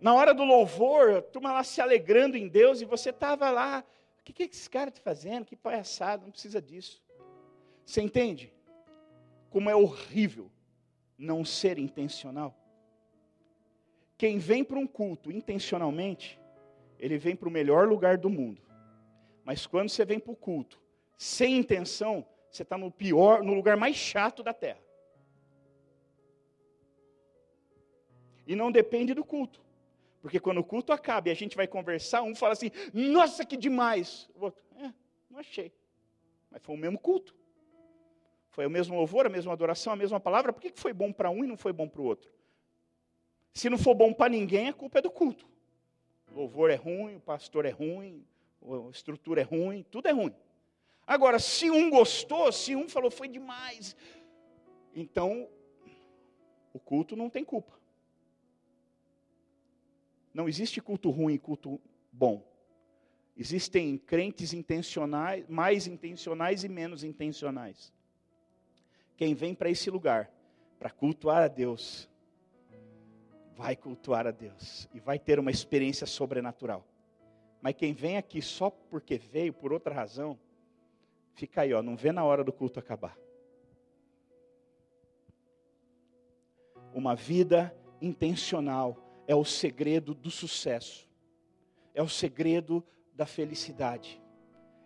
Na 0.00 0.14
hora 0.14 0.32
do 0.32 0.44
louvor, 0.44 1.16
a 1.16 1.22
turma 1.22 1.54
lá 1.54 1.64
se 1.64 1.80
alegrando 1.80 2.36
em 2.36 2.46
Deus 2.46 2.82
e 2.82 2.84
você 2.84 3.10
estava 3.10 3.50
lá. 3.50 3.82
O 4.20 4.22
que, 4.22 4.32
que 4.32 4.44
esse 4.44 4.70
cara 4.70 4.90
está 4.90 5.02
fazendo? 5.02 5.44
Que 5.44 5.56
palhaçada, 5.56 6.22
não 6.22 6.30
precisa 6.30 6.62
disso. 6.62 7.02
Você 7.84 8.00
entende? 8.00 8.54
Como 9.50 9.68
é 9.68 9.74
horrível 9.74 10.53
não 11.18 11.44
ser 11.44 11.78
intencional? 11.78 12.54
Quem 14.16 14.38
vem 14.38 14.62
para 14.64 14.78
um 14.78 14.86
culto 14.86 15.30
intencionalmente, 15.30 16.40
ele 16.98 17.18
vem 17.18 17.34
para 17.34 17.48
o 17.48 17.52
melhor 17.52 17.88
lugar 17.88 18.16
do 18.16 18.30
mundo. 18.30 18.62
Mas 19.44 19.66
quando 19.66 19.88
você 19.88 20.04
vem 20.04 20.18
para 20.18 20.32
o 20.32 20.36
culto, 20.36 20.80
sem 21.16 21.58
intenção, 21.58 22.26
você 22.50 22.62
está 22.62 22.78
no 22.78 22.90
pior, 22.90 23.42
no 23.42 23.52
lugar 23.52 23.76
mais 23.76 23.96
chato 23.96 24.42
da 24.42 24.54
terra. 24.54 24.80
E 28.46 28.54
não 28.54 28.70
depende 28.70 29.14
do 29.14 29.24
culto. 29.24 29.62
Porque 30.22 30.40
quando 30.40 30.58
o 30.58 30.64
culto 30.64 30.92
acaba 30.92 31.28
e 31.28 31.32
a 31.32 31.34
gente 31.34 31.56
vai 31.56 31.66
conversar, 31.66 32.22
um 32.22 32.34
fala 32.34 32.52
assim: 32.52 32.70
Nossa, 32.92 33.44
que 33.44 33.56
demais! 33.56 34.30
O 34.34 34.44
outro, 34.44 34.62
é, 34.78 34.92
não 35.30 35.38
achei. 35.38 35.72
Mas 36.50 36.62
foi 36.62 36.74
o 36.74 36.78
mesmo 36.78 36.98
culto. 36.98 37.34
Foi 38.54 38.64
o 38.64 38.70
mesmo 38.70 38.94
louvor, 38.94 39.26
a 39.26 39.28
mesma 39.28 39.52
adoração, 39.52 39.92
a 39.92 39.96
mesma 39.96 40.20
palavra. 40.20 40.52
Por 40.52 40.62
que 40.62 40.70
foi 40.76 40.92
bom 40.92 41.12
para 41.12 41.28
um 41.28 41.42
e 41.42 41.46
não 41.48 41.56
foi 41.56 41.72
bom 41.72 41.88
para 41.88 42.00
o 42.00 42.04
outro? 42.04 42.30
Se 43.52 43.68
não 43.68 43.76
for 43.76 43.96
bom 43.96 44.12
para 44.12 44.30
ninguém, 44.30 44.68
a 44.68 44.72
culpa 44.72 45.00
é 45.00 45.02
do 45.02 45.10
culto. 45.10 45.44
O 46.30 46.36
louvor 46.36 46.70
é 46.70 46.76
ruim, 46.76 47.16
o 47.16 47.20
pastor 47.20 47.66
é 47.66 47.70
ruim, 47.70 48.24
a 48.62 48.90
estrutura 48.90 49.40
é 49.40 49.44
ruim, 49.44 49.84
tudo 49.90 50.06
é 50.06 50.12
ruim. 50.12 50.32
Agora, 51.04 51.40
se 51.40 51.68
um 51.68 51.90
gostou, 51.90 52.52
se 52.52 52.76
um 52.76 52.88
falou 52.88 53.10
foi 53.10 53.26
demais, 53.26 53.96
então 54.94 55.48
o 56.72 56.78
culto 56.78 57.16
não 57.16 57.28
tem 57.28 57.44
culpa. 57.44 57.72
Não 60.32 60.48
existe 60.48 60.80
culto 60.80 61.10
ruim 61.10 61.34
e 61.34 61.38
culto 61.40 61.80
bom. 62.12 62.40
Existem 63.36 63.98
crentes 63.98 64.52
intencionais, 64.52 65.44
mais 65.48 65.88
intencionais 65.88 66.62
e 66.62 66.68
menos 66.68 67.02
intencionais. 67.02 67.92
Quem 69.16 69.34
vem 69.34 69.54
para 69.54 69.70
esse 69.70 69.90
lugar 69.90 70.30
para 70.78 70.90
cultuar 70.90 71.42
a 71.42 71.48
Deus, 71.48 72.08
vai 73.56 73.76
cultuar 73.76 74.26
a 74.26 74.30
Deus 74.30 74.88
e 74.92 75.00
vai 75.00 75.18
ter 75.18 75.38
uma 75.38 75.50
experiência 75.50 76.06
sobrenatural. 76.06 76.84
Mas 77.62 77.74
quem 77.74 77.94
vem 77.94 78.16
aqui 78.18 78.42
só 78.42 78.68
porque 78.68 79.16
veio, 79.16 79.52
por 79.52 79.72
outra 79.72 79.94
razão, 79.94 80.38
fica 81.32 81.62
aí, 81.62 81.72
ó, 81.72 81.82
não 81.82 81.96
vê 81.96 82.12
na 82.12 82.24
hora 82.24 82.44
do 82.44 82.52
culto 82.52 82.78
acabar. 82.78 83.16
Uma 86.92 87.14
vida 87.14 87.74
intencional 88.00 88.98
é 89.26 89.34
o 89.34 89.44
segredo 89.44 90.12
do 90.12 90.30
sucesso, 90.30 91.08
é 91.94 92.02
o 92.02 92.08
segredo 92.08 92.84
da 93.14 93.24
felicidade, 93.24 94.20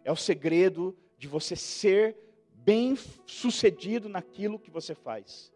é 0.05 0.13
o 0.13 0.17
segredo 0.17 0.97
de 1.19 1.27
você 1.27 1.57
ser 1.57 2.17
bem 2.69 2.99
sucedido 3.25 4.11
naquilo 4.11 4.59
que 4.59 4.71
você 4.71 4.95
faz. 4.95 5.51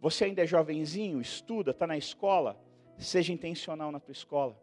Você 0.00 0.24
ainda 0.24 0.42
é 0.42 0.46
jovenzinho, 0.46 1.20
estuda, 1.20 1.70
está 1.70 1.86
na 1.86 1.96
escola, 1.96 2.60
seja 2.98 3.32
intencional 3.32 3.92
na 3.92 4.00
tua 4.00 4.10
escola. 4.10 4.60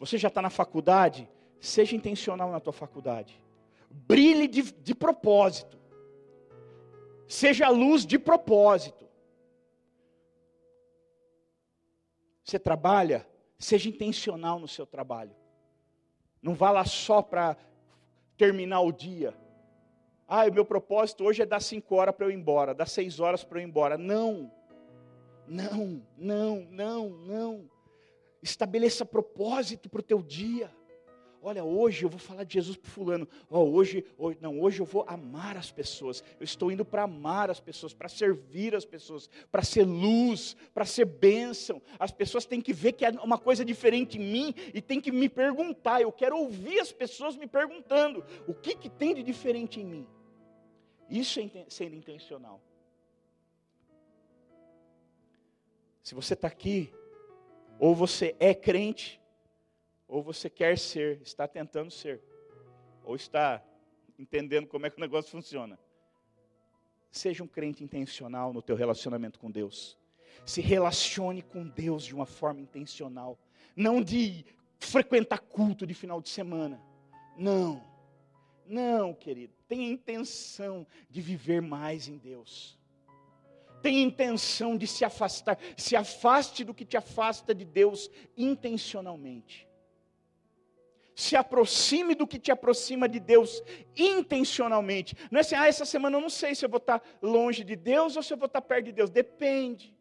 Você 0.00 0.18
já 0.18 0.26
está 0.26 0.42
na 0.42 0.50
faculdade, 0.50 1.28
seja 1.60 1.94
intencional 1.94 2.50
na 2.50 2.58
tua 2.58 2.72
faculdade. 2.72 3.40
Brilhe 3.88 4.48
de, 4.48 4.72
de 4.72 4.96
propósito. 4.96 5.78
Seja 7.28 7.68
luz 7.68 8.04
de 8.04 8.18
propósito. 8.18 9.06
Você 12.42 12.58
trabalha, 12.58 13.24
seja 13.60 13.88
intencional 13.88 14.58
no 14.58 14.66
seu 14.66 14.84
trabalho. 14.84 15.36
Não 16.42 16.52
vá 16.52 16.72
lá 16.72 16.84
só 16.84 17.22
para 17.22 17.56
terminar 18.36 18.80
o 18.80 18.90
dia. 18.90 19.32
Ah, 20.30 20.44
o 20.46 20.52
meu 20.52 20.64
propósito 20.64 21.24
hoje 21.24 21.40
é 21.40 21.46
dar 21.46 21.60
cinco 21.60 21.94
horas 21.94 22.14
para 22.14 22.26
eu 22.26 22.30
ir 22.30 22.34
embora, 22.34 22.74
dar 22.74 22.84
seis 22.84 23.18
horas 23.18 23.42
para 23.42 23.58
eu 23.58 23.62
ir 23.62 23.68
embora. 23.68 23.96
Não. 23.96 24.52
Não, 25.46 26.02
não, 26.18 26.68
não, 26.70 27.08
não. 27.08 27.70
Estabeleça 28.42 29.06
propósito 29.06 29.88
para 29.88 30.00
o 30.00 30.02
teu 30.02 30.20
dia. 30.20 30.70
Olha, 31.40 31.64
hoje 31.64 32.04
eu 32.04 32.10
vou 32.10 32.18
falar 32.18 32.44
de 32.44 32.54
Jesus 32.54 32.76
para 32.76 32.90
fulano. 32.90 33.26
Oh, 33.48 33.60
hoje, 33.60 34.04
hoje, 34.18 34.38
não, 34.38 34.60
hoje 34.60 34.80
eu 34.80 34.84
vou 34.84 35.02
amar 35.08 35.56
as 35.56 35.70
pessoas. 35.70 36.22
Eu 36.38 36.44
estou 36.44 36.70
indo 36.70 36.84
para 36.84 37.04
amar 37.04 37.48
as 37.48 37.58
pessoas, 37.58 37.94
para 37.94 38.08
servir 38.08 38.74
as 38.74 38.84
pessoas, 38.84 39.30
para 39.50 39.62
ser 39.62 39.84
luz, 39.84 40.54
para 40.74 40.84
ser 40.84 41.06
bênção. 41.06 41.80
As 41.98 42.10
pessoas 42.10 42.44
têm 42.44 42.60
que 42.60 42.74
ver 42.74 42.92
que 42.92 43.06
é 43.06 43.10
uma 43.22 43.38
coisa 43.38 43.64
diferente 43.64 44.18
em 44.18 44.30
mim 44.30 44.54
e 44.74 44.82
têm 44.82 45.00
que 45.00 45.10
me 45.10 45.28
perguntar. 45.28 46.02
Eu 46.02 46.12
quero 46.12 46.36
ouvir 46.36 46.80
as 46.80 46.92
pessoas 46.92 47.34
me 47.34 47.46
perguntando: 47.46 48.22
o 48.46 48.52
que, 48.52 48.74
que 48.74 48.90
tem 48.90 49.14
de 49.14 49.22
diferente 49.22 49.80
em 49.80 49.86
mim? 49.86 50.17
Isso 51.08 51.40
é 51.40 51.66
sendo 51.68 51.94
intencional. 51.94 52.60
Se 56.02 56.14
você 56.14 56.34
está 56.34 56.48
aqui, 56.48 56.92
ou 57.78 57.94
você 57.94 58.34
é 58.38 58.54
crente, 58.54 59.20
ou 60.06 60.22
você 60.22 60.48
quer 60.48 60.78
ser, 60.78 61.20
está 61.22 61.46
tentando 61.46 61.90
ser, 61.90 62.22
ou 63.04 63.14
está 63.14 63.62
entendendo 64.18 64.66
como 64.66 64.86
é 64.86 64.90
que 64.90 64.96
o 64.96 65.00
negócio 65.00 65.30
funciona. 65.30 65.78
Seja 67.10 67.42
um 67.42 67.46
crente 67.46 67.84
intencional 67.84 68.52
no 68.52 68.60
teu 68.60 68.76
relacionamento 68.76 69.38
com 69.38 69.50
Deus. 69.50 69.98
Se 70.44 70.60
relacione 70.60 71.42
com 71.42 71.66
Deus 71.66 72.04
de 72.04 72.14
uma 72.14 72.26
forma 72.26 72.60
intencional, 72.60 73.38
não 73.76 74.02
de 74.02 74.44
frequentar 74.78 75.40
culto 75.40 75.86
de 75.86 75.94
final 75.94 76.20
de 76.20 76.28
semana. 76.28 76.80
Não. 77.36 77.82
Não, 78.68 79.14
querido. 79.14 79.54
Tenha 79.66 79.90
intenção 79.90 80.86
de 81.08 81.20
viver 81.20 81.60
mais 81.62 82.06
em 82.06 82.16
Deus 82.16 82.78
tem 83.82 84.02
intenção 84.02 84.76
de 84.76 84.86
se 84.86 85.04
afastar, 85.04 85.58
se 85.76 85.96
afaste 85.96 86.64
do 86.64 86.74
que 86.74 86.84
te 86.84 86.96
afasta 86.96 87.54
de 87.54 87.64
Deus 87.64 88.10
intencionalmente. 88.36 89.68
Se 91.14 91.34
aproxime 91.34 92.14
do 92.14 92.26
que 92.26 92.38
te 92.38 92.52
aproxima 92.52 93.08
de 93.08 93.18
Deus 93.18 93.62
intencionalmente. 93.96 95.16
Não 95.30 95.38
é 95.38 95.40
assim, 95.40 95.56
ah, 95.56 95.66
essa 95.66 95.84
semana 95.84 96.16
eu 96.16 96.20
não 96.20 96.30
sei 96.30 96.54
se 96.54 96.64
eu 96.64 96.68
vou 96.68 96.78
estar 96.78 97.02
longe 97.20 97.64
de 97.64 97.74
Deus 97.74 98.16
ou 98.16 98.22
se 98.22 98.32
eu 98.32 98.36
vou 98.36 98.46
estar 98.46 98.60
perto 98.60 98.86
de 98.86 98.92
Deus. 98.92 99.10
Depende. 99.10 99.97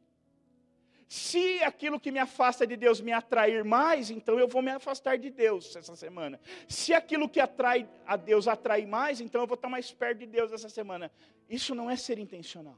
Se 1.08 1.63
aquilo 1.63 2.00
que 2.00 2.12
me 2.12 2.20
afasta 2.20 2.67
de 2.67 2.76
Deus 2.76 3.00
me 3.00 3.13
atrair 3.13 3.63
mais, 3.63 4.12
então 4.12 4.38
eu 4.38 4.48
vou 4.48 4.62
me 4.62 4.72
afastar 4.72 5.17
de 5.17 5.30
Deus 5.30 5.74
essa 5.74 5.96
semana. 5.96 6.39
Se 6.67 6.93
aquilo 6.93 7.30
que 7.30 7.39
atrai 7.39 7.88
a 8.06 8.17
Deus 8.17 8.46
atrai 8.48 8.86
mais, 8.86 9.22
então 9.22 9.39
eu 9.39 9.48
vou 9.48 9.56
estar 9.56 9.70
mais 9.70 9.89
perto 9.91 10.20
de 10.20 10.26
Deus 10.26 10.52
essa 10.52 10.67
semana. 10.67 11.10
Isso 11.50 11.74
não 11.74 11.89
é 11.89 11.96
ser 11.96 12.20
intencional. 12.20 12.78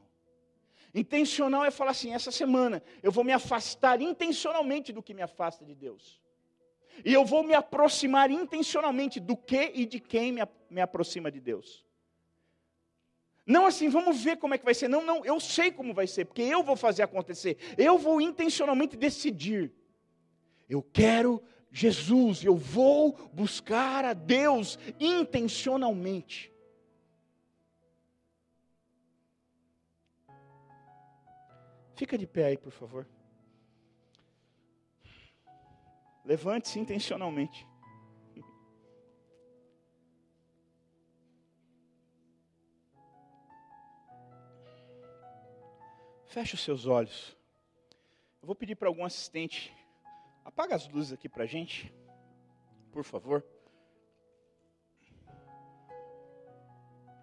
Intencional 0.94 1.65
é 1.65 1.72
falar 1.72 1.92
assim: 1.92 2.13
essa 2.13 2.32
semana 2.32 2.84
eu 3.02 3.12
vou 3.12 3.24
me 3.24 3.32
afastar 3.32 4.00
intencionalmente 4.00 4.94
do 4.94 5.02
que 5.02 5.13
me 5.13 5.24
afasta 5.24 5.65
de 5.65 5.74
Deus. 5.74 6.22
E 7.04 7.13
eu 7.13 7.26
vou 7.26 7.44
me 7.44 7.56
aproximar 7.56 8.30
intencionalmente 8.30 9.20
do 9.20 9.36
que 9.36 9.72
e 9.74 9.86
de 9.86 10.00
quem 10.00 10.32
me, 10.32 10.42
me 10.70 10.82
aproxima 10.82 11.32
de 11.32 11.39
Deus. 11.39 11.84
Não 13.50 13.66
assim, 13.66 13.90
vamos 13.90 14.24
ver 14.24 14.38
como 14.38 14.54
é 14.54 14.60
que 14.60 14.64
vai 14.64 14.76
ser. 14.76 14.88
Não, 14.88 15.04
não, 15.04 15.26
eu 15.26 15.40
sei 15.40 15.72
como 15.72 15.92
vai 15.92 16.06
ser, 16.06 16.26
porque 16.26 16.44
eu 16.44 16.62
vou 16.62 16.76
fazer 16.76 17.02
acontecer. 17.02 17.58
Eu 17.80 17.98
vou 17.98 18.22
intencionalmente 18.22 18.96
decidir. 18.96 19.74
Eu 20.70 20.84
quero 20.84 21.42
Jesus, 21.72 22.44
eu 22.44 22.56
vou 22.56 23.14
buscar 23.34 24.06
a 24.06 24.14
Deus 24.14 24.78
intencionalmente. 25.00 26.54
Fica 31.96 32.20
de 32.20 32.28
pé 32.28 32.46
aí, 32.46 32.58
por 32.58 32.72
favor. 32.72 33.08
Levante-se 36.24 36.80
intencionalmente. 36.80 37.68
Feche 46.30 46.54
os 46.54 46.62
seus 46.62 46.86
olhos. 46.86 47.36
Eu 48.39 48.46
vou 48.46 48.56
pedir 48.56 48.76
para 48.76 48.88
algum 48.88 49.04
assistente. 49.04 49.76
Apaga 50.46 50.76
as 50.76 50.88
luzes 50.88 51.12
aqui 51.12 51.28
para 51.28 51.44
a 51.44 51.48
gente, 51.48 51.92
por 52.92 53.04
favor. 53.04 53.44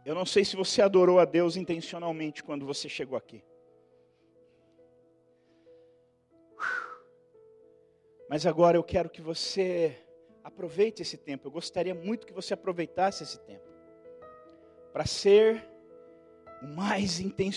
Eu 0.05 0.13
não 0.13 0.27
sei 0.27 0.45
se 0.45 0.57
você 0.57 0.83
adorou 0.83 1.21
a 1.21 1.25
Deus 1.25 1.57
intencionalmente 1.57 2.43
quando 2.43 2.67
você 2.67 2.89
chegou 2.89 3.17
aqui. 3.17 3.45
Mas 8.29 8.45
agora 8.45 8.77
eu 8.77 8.83
quero 8.83 9.09
que 9.09 9.23
você 9.23 10.05
aproveite 10.43 11.03
esse 11.03 11.17
tempo. 11.17 11.47
Eu 11.47 11.53
gostaria 11.53 11.95
muito 11.95 12.27
que 12.27 12.33
você 12.33 12.55
aproveitasse 12.55 13.23
esse 13.23 13.39
tempo 13.39 13.69
para 14.93 15.07
ser 15.07 15.65
o 16.61 16.67
mais 16.67 17.21
intencional 17.21 17.57